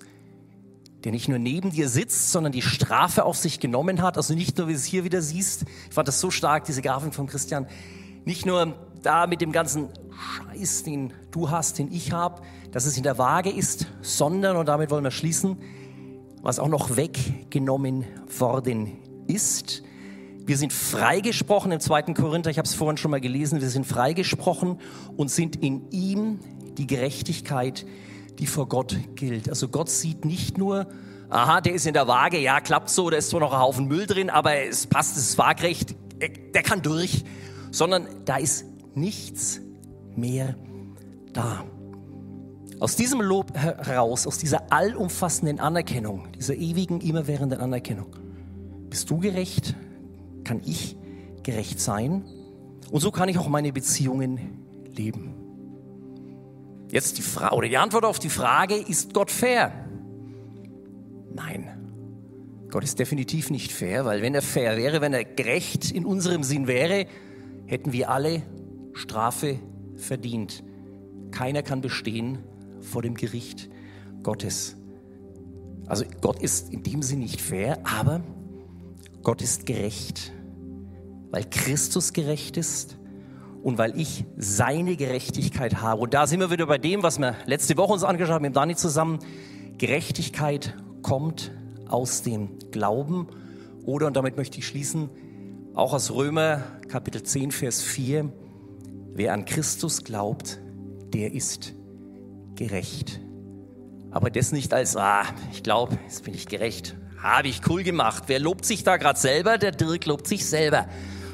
der 1.04 1.12
nicht 1.12 1.28
nur 1.28 1.38
neben 1.38 1.70
dir 1.70 1.88
sitzt, 1.88 2.32
sondern 2.32 2.52
die 2.52 2.62
Strafe 2.62 3.24
auf 3.24 3.36
sich 3.36 3.60
genommen 3.60 4.02
hat. 4.02 4.16
Also 4.16 4.34
nicht 4.34 4.56
nur, 4.58 4.68
wie 4.68 4.72
du 4.72 4.78
es 4.78 4.84
hier 4.84 5.04
wieder 5.04 5.22
siehst, 5.22 5.64
ich 5.88 5.94
fand 5.94 6.08
das 6.08 6.20
so 6.20 6.30
stark, 6.30 6.64
diese 6.64 6.82
Grafik 6.82 7.14
von 7.14 7.26
Christian, 7.26 7.66
nicht 8.24 8.46
nur 8.46 8.74
da 9.06 9.26
mit 9.26 9.40
dem 9.40 9.52
ganzen 9.52 9.88
Scheiß, 10.10 10.82
den 10.82 11.12
du 11.30 11.50
hast, 11.50 11.78
den 11.78 11.92
ich 11.92 12.12
habe, 12.12 12.42
dass 12.72 12.86
es 12.86 12.96
in 12.96 13.04
der 13.04 13.18
Waage 13.18 13.50
ist, 13.50 13.86
sondern, 14.02 14.56
und 14.56 14.66
damit 14.66 14.90
wollen 14.90 15.04
wir 15.04 15.12
schließen, 15.12 15.58
was 16.42 16.58
auch 16.58 16.68
noch 16.68 16.96
weggenommen 16.96 18.04
worden 18.38 18.98
ist. 19.28 19.82
Wir 20.44 20.56
sind 20.56 20.72
freigesprochen 20.72 21.72
im 21.72 21.80
zweiten 21.80 22.14
Korinther, 22.14 22.50
ich 22.50 22.58
habe 22.58 22.66
es 22.66 22.74
vorhin 22.74 22.96
schon 22.96 23.12
mal 23.12 23.20
gelesen, 23.20 23.60
wir 23.60 23.68
sind 23.68 23.86
freigesprochen 23.86 24.80
und 25.16 25.30
sind 25.30 25.56
in 25.56 25.88
ihm 25.90 26.40
die 26.76 26.86
Gerechtigkeit, 26.86 27.86
die 28.38 28.46
vor 28.46 28.68
Gott 28.68 28.96
gilt. 29.14 29.48
Also 29.48 29.68
Gott 29.68 29.88
sieht 29.88 30.24
nicht 30.24 30.58
nur, 30.58 30.88
aha, 31.30 31.60
der 31.60 31.74
ist 31.74 31.86
in 31.86 31.94
der 31.94 32.08
Waage, 32.08 32.38
ja, 32.38 32.60
klappt 32.60 32.90
so, 32.90 33.08
da 33.08 33.16
ist 33.16 33.30
zwar 33.30 33.40
noch 33.40 33.52
ein 33.52 33.60
Haufen 33.60 33.86
Müll 33.86 34.06
drin, 34.06 34.30
aber 34.30 34.56
es 34.56 34.86
passt, 34.86 35.16
es 35.16 35.30
ist 35.30 35.38
waagrecht, 35.38 35.94
der 36.54 36.62
kann 36.62 36.82
durch, 36.82 37.24
sondern 37.70 38.08
da 38.24 38.36
ist 38.36 38.64
nichts 38.96 39.60
mehr 40.16 40.56
da. 41.32 41.64
Aus 42.80 42.96
diesem 42.96 43.20
Lob 43.20 43.56
heraus, 43.56 44.26
aus 44.26 44.38
dieser 44.38 44.72
allumfassenden 44.72 45.60
Anerkennung, 45.60 46.28
dieser 46.32 46.54
ewigen, 46.54 47.00
immerwährenden 47.00 47.60
Anerkennung, 47.60 48.14
bist 48.90 49.08
du 49.10 49.18
gerecht, 49.18 49.74
kann 50.44 50.60
ich 50.64 50.96
gerecht 51.42 51.80
sein 51.80 52.24
und 52.90 53.00
so 53.00 53.10
kann 53.10 53.28
ich 53.28 53.38
auch 53.38 53.48
meine 53.48 53.72
Beziehungen 53.72 54.38
leben. 54.94 55.34
Jetzt 56.90 57.18
die 57.18 57.22
Frage 57.22 57.56
oder 57.56 57.68
die 57.68 57.78
Antwort 57.78 58.04
auf 58.04 58.18
die 58.18 58.28
Frage, 58.28 58.76
ist 58.76 59.12
Gott 59.12 59.30
fair? 59.30 59.72
Nein. 61.34 61.68
Gott 62.70 62.84
ist 62.84 62.98
definitiv 62.98 63.50
nicht 63.50 63.72
fair, 63.72 64.04
weil 64.04 64.22
wenn 64.22 64.34
er 64.34 64.42
fair 64.42 64.76
wäre, 64.76 65.00
wenn 65.00 65.12
er 65.12 65.24
gerecht 65.24 65.90
in 65.90 66.04
unserem 66.04 66.42
Sinn 66.42 66.66
wäre, 66.66 67.06
hätten 67.66 67.92
wir 67.92 68.10
alle 68.10 68.42
Strafe 68.96 69.58
verdient. 69.96 70.64
Keiner 71.30 71.62
kann 71.62 71.80
bestehen 71.80 72.38
vor 72.80 73.02
dem 73.02 73.14
Gericht 73.14 73.68
Gottes. 74.22 74.76
Also 75.86 76.04
Gott 76.20 76.42
ist 76.42 76.72
in 76.72 76.82
dem 76.82 77.02
Sinn 77.02 77.20
nicht 77.20 77.40
fair, 77.40 77.78
aber 77.84 78.22
Gott 79.22 79.42
ist 79.42 79.66
gerecht, 79.66 80.32
weil 81.30 81.44
Christus 81.44 82.12
gerecht 82.12 82.56
ist 82.56 82.96
und 83.62 83.78
weil 83.78 83.98
ich 83.98 84.24
seine 84.36 84.96
Gerechtigkeit 84.96 85.80
habe. 85.80 86.02
Und 86.02 86.14
da 86.14 86.26
sind 86.26 86.40
wir 86.40 86.50
wieder 86.50 86.66
bei 86.66 86.78
dem, 86.78 87.02
was 87.02 87.18
wir 87.18 87.34
letzte 87.46 87.76
Woche 87.76 87.92
uns 87.92 88.04
angeschaut 88.04 88.34
haben 88.34 88.42
mit 88.42 88.56
Dani 88.56 88.76
zusammen. 88.76 89.18
Gerechtigkeit 89.78 90.76
kommt 91.02 91.52
aus 91.88 92.22
dem 92.22 92.58
Glauben 92.70 93.28
oder, 93.84 94.06
und 94.06 94.16
damit 94.16 94.36
möchte 94.36 94.58
ich 94.58 94.66
schließen, 94.66 95.10
Auch 95.74 95.92
aus 95.92 96.10
Römer 96.10 96.62
Kapitel 96.88 97.22
10, 97.22 97.50
Vers 97.50 97.82
4. 97.82 98.32
Wer 99.16 99.32
an 99.32 99.46
Christus 99.46 100.04
glaubt, 100.04 100.60
der 101.14 101.32
ist 101.32 101.72
gerecht. 102.54 103.18
Aber 104.10 104.28
das 104.28 104.52
nicht 104.52 104.74
als, 104.74 104.94
ah, 104.94 105.22
ich 105.52 105.62
glaube, 105.62 105.98
jetzt 106.04 106.24
bin 106.24 106.34
ich 106.34 106.46
gerecht. 106.46 106.94
Habe 107.22 107.48
ich 107.48 107.62
cool 107.66 107.82
gemacht. 107.82 108.24
Wer 108.26 108.40
lobt 108.40 108.66
sich 108.66 108.84
da 108.84 108.98
gerade 108.98 109.18
selber? 109.18 109.56
Der 109.56 109.72
Dirk 109.72 110.04
lobt 110.04 110.26
sich 110.26 110.44
selber. 110.44 110.86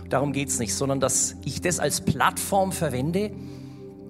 Darum 0.08 0.32
geht 0.32 0.50
es 0.50 0.60
nicht, 0.60 0.76
sondern 0.76 1.00
dass 1.00 1.34
ich 1.44 1.60
das 1.60 1.80
als 1.80 2.02
Plattform 2.02 2.70
verwende 2.70 3.32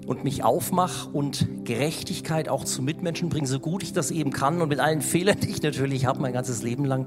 und 0.06 0.22
mich 0.22 0.44
aufmache 0.44 1.08
und 1.08 1.64
Gerechtigkeit 1.64 2.50
auch 2.50 2.64
zu 2.64 2.82
Mitmenschen 2.82 3.30
bringe, 3.30 3.46
so 3.46 3.58
gut 3.58 3.82
ich 3.82 3.94
das 3.94 4.10
eben 4.10 4.32
kann 4.32 4.60
und 4.60 4.68
mit 4.68 4.80
allen 4.80 5.00
Fehlern, 5.00 5.40
die 5.40 5.48
ich 5.48 5.62
natürlich 5.62 6.04
habe, 6.04 6.20
mein 6.20 6.34
ganzes 6.34 6.62
Leben 6.62 6.84
lang, 6.84 7.06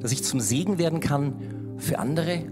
dass 0.00 0.10
ich 0.10 0.24
zum 0.24 0.40
Segen 0.40 0.78
werden 0.78 0.98
kann 0.98 1.76
für 1.78 2.00
andere, 2.00 2.42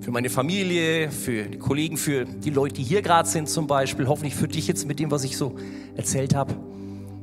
für 0.00 0.10
meine 0.10 0.30
Familie, 0.30 1.10
für 1.10 1.44
die 1.44 1.58
Kollegen, 1.58 1.96
für 1.96 2.24
die 2.24 2.50
Leute, 2.50 2.76
die 2.76 2.82
hier 2.82 3.02
gerade 3.02 3.28
sind 3.28 3.48
zum 3.48 3.66
Beispiel, 3.66 4.06
hoffentlich 4.06 4.34
für 4.34 4.48
dich 4.48 4.66
jetzt 4.68 4.86
mit 4.86 4.98
dem, 4.98 5.10
was 5.10 5.24
ich 5.24 5.36
so 5.36 5.56
erzählt 5.96 6.34
habe. 6.34 6.54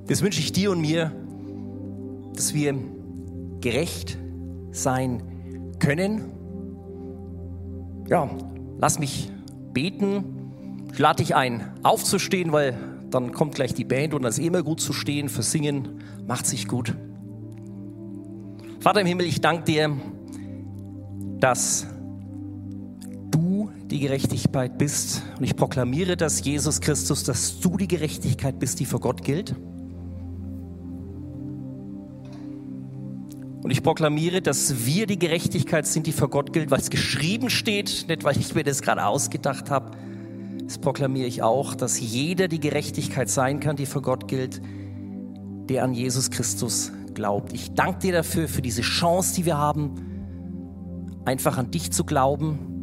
Das 0.07 0.21
wünsche 0.21 0.39
ich 0.39 0.51
dir 0.51 0.71
und 0.71 0.81
mir, 0.81 1.11
dass 2.33 2.53
wir 2.53 2.75
gerecht 3.61 4.17
sein 4.71 5.23
können. 5.79 6.31
Ja, 8.07 8.29
lass 8.77 8.99
mich 8.99 9.31
beten. 9.73 10.23
Ich 10.91 10.99
lade 10.99 11.23
dich 11.23 11.35
ein, 11.35 11.73
aufzustehen, 11.83 12.51
weil 12.51 12.77
dann 13.09 13.31
kommt 13.31 13.55
gleich 13.55 13.73
die 13.73 13.85
Band 13.85 14.13
und 14.13 14.23
es 14.25 14.37
ist 14.37 14.45
immer 14.45 14.61
gut 14.61 14.79
zu 14.79 14.93
stehen, 14.93 15.29
für 15.29 15.41
Singen 15.41 16.01
macht 16.27 16.45
sich 16.45 16.67
gut. 16.67 16.93
Vater 18.79 19.01
im 19.01 19.07
Himmel, 19.07 19.25
ich 19.25 19.41
danke 19.41 19.63
dir, 19.63 19.95
dass 21.39 21.87
die 23.95 24.01
Gerechtigkeit 24.01 24.77
bist. 24.77 25.23
Und 25.37 25.45
ich 25.45 25.55
proklamiere 25.55 26.17
das, 26.17 26.43
Jesus 26.43 26.81
Christus, 26.81 27.23
dass 27.23 27.61
du 27.61 27.77
die 27.77 27.87
Gerechtigkeit 27.87 28.59
bist, 28.59 28.81
die 28.81 28.85
vor 28.85 28.99
Gott 28.99 29.23
gilt. 29.23 29.55
Und 33.63 33.71
ich 33.71 33.81
proklamiere, 33.81 34.41
dass 34.41 34.85
wir 34.85 35.07
die 35.07 35.17
Gerechtigkeit 35.17 35.87
sind, 35.87 36.07
die 36.07 36.11
vor 36.11 36.29
Gott 36.29 36.51
gilt, 36.51 36.71
weil 36.71 36.79
es 36.79 36.89
geschrieben 36.89 37.49
steht, 37.49 38.05
nicht 38.09 38.25
weil 38.25 38.37
ich 38.37 38.53
mir 38.53 38.65
das 38.65 38.81
gerade 38.81 39.05
ausgedacht 39.05 39.71
habe. 39.71 39.91
Das 40.65 40.77
proklamiere 40.77 41.27
ich 41.27 41.41
auch, 41.41 41.73
dass 41.73 41.97
jeder 41.97 42.49
die 42.49 42.59
Gerechtigkeit 42.59 43.29
sein 43.29 43.61
kann, 43.61 43.77
die 43.77 43.85
vor 43.85 44.01
Gott 44.01 44.27
gilt, 44.27 44.61
der 45.69 45.85
an 45.85 45.93
Jesus 45.93 46.31
Christus 46.31 46.91
glaubt. 47.13 47.53
Ich 47.53 47.73
danke 47.73 47.99
dir 47.99 48.11
dafür, 48.11 48.49
für 48.49 48.61
diese 48.61 48.81
Chance, 48.81 49.35
die 49.35 49.45
wir 49.45 49.57
haben, 49.57 51.21
einfach 51.23 51.57
an 51.57 51.71
dich 51.71 51.91
zu 51.91 52.03
glauben 52.03 52.74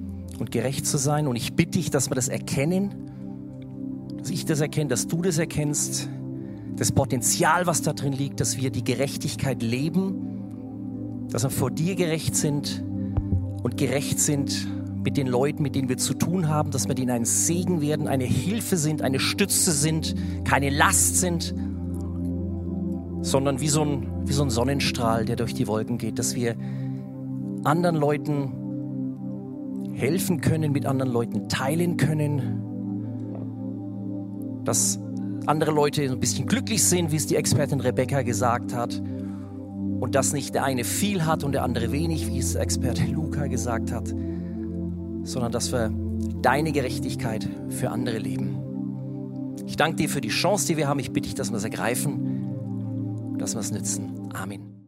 und 0.42 0.50
gerecht 0.50 0.86
zu 0.86 0.98
sein. 0.98 1.26
Und 1.26 1.36
ich 1.36 1.54
bitte 1.54 1.78
dich, 1.78 1.90
dass 1.90 2.10
wir 2.10 2.14
das 2.14 2.28
erkennen, 2.28 2.94
dass 4.18 4.28
ich 4.28 4.44
das 4.44 4.60
erkenne, 4.60 4.88
dass 4.88 5.08
du 5.08 5.22
das 5.22 5.38
erkennst, 5.38 6.08
das 6.76 6.92
Potenzial, 6.92 7.66
was 7.66 7.82
da 7.82 7.94
drin 7.94 8.12
liegt, 8.12 8.40
dass 8.40 8.58
wir 8.58 8.70
die 8.70 8.84
Gerechtigkeit 8.84 9.62
leben 9.62 10.32
dass 11.32 11.44
wir 11.44 11.50
vor 11.50 11.70
dir 11.70 11.94
gerecht 11.94 12.36
sind 12.36 12.84
und 13.62 13.78
gerecht 13.78 14.20
sind 14.20 14.68
mit 15.02 15.16
den 15.16 15.26
Leuten, 15.26 15.62
mit 15.62 15.74
denen 15.74 15.88
wir 15.88 15.96
zu 15.96 16.14
tun 16.14 16.48
haben, 16.48 16.70
dass 16.70 16.86
wir 16.88 16.94
denen 16.94 17.10
ein 17.10 17.24
Segen 17.24 17.80
werden, 17.80 18.06
eine 18.06 18.24
Hilfe 18.24 18.76
sind, 18.76 19.02
eine 19.02 19.18
Stütze 19.18 19.72
sind, 19.72 20.14
keine 20.44 20.68
Last 20.68 21.18
sind, 21.18 21.54
sondern 23.22 23.60
wie 23.60 23.68
so 23.68 23.82
ein, 23.82 24.06
wie 24.26 24.32
so 24.32 24.42
ein 24.42 24.50
Sonnenstrahl, 24.50 25.24
der 25.24 25.36
durch 25.36 25.54
die 25.54 25.66
Wolken 25.66 25.96
geht, 25.96 26.18
dass 26.18 26.34
wir 26.34 26.54
anderen 27.64 27.96
Leuten 27.96 28.52
helfen 29.92 30.40
können, 30.40 30.72
mit 30.72 30.86
anderen 30.86 31.12
Leuten 31.12 31.48
teilen 31.48 31.96
können, 31.96 32.62
dass 34.64 34.98
andere 35.46 35.72
Leute 35.72 36.02
ein 36.02 36.20
bisschen 36.20 36.46
glücklich 36.46 36.84
sind, 36.84 37.12
wie 37.12 37.16
es 37.16 37.26
die 37.26 37.36
Expertin 37.36 37.80
Rebecca 37.80 38.22
gesagt 38.22 38.74
hat, 38.74 39.02
und 40.02 40.14
dass 40.16 40.32
nicht 40.32 40.54
der 40.54 40.64
eine 40.64 40.82
viel 40.82 41.24
hat 41.26 41.44
und 41.44 41.52
der 41.52 41.62
andere 41.62 41.92
wenig, 41.92 42.26
wie 42.26 42.38
es 42.38 42.56
Experte 42.56 43.04
Luca 43.04 43.46
gesagt 43.46 43.92
hat, 43.92 44.08
sondern 45.22 45.52
dass 45.52 45.70
wir 45.70 45.92
deine 46.42 46.72
Gerechtigkeit 46.72 47.48
für 47.68 47.90
andere 47.90 48.18
leben. 48.18 48.58
Ich 49.66 49.76
danke 49.76 49.96
dir 49.96 50.08
für 50.08 50.20
die 50.20 50.30
Chance, 50.30 50.66
die 50.66 50.76
wir 50.76 50.88
haben. 50.88 50.98
Ich 50.98 51.12
bitte 51.12 51.28
dich, 51.28 51.34
dass 51.36 51.50
wir 51.50 51.56
es 51.56 51.64
ergreifen, 51.64 53.36
dass 53.38 53.54
wir 53.54 53.60
es 53.60 53.70
nützen. 53.70 54.28
Amen. 54.34 54.81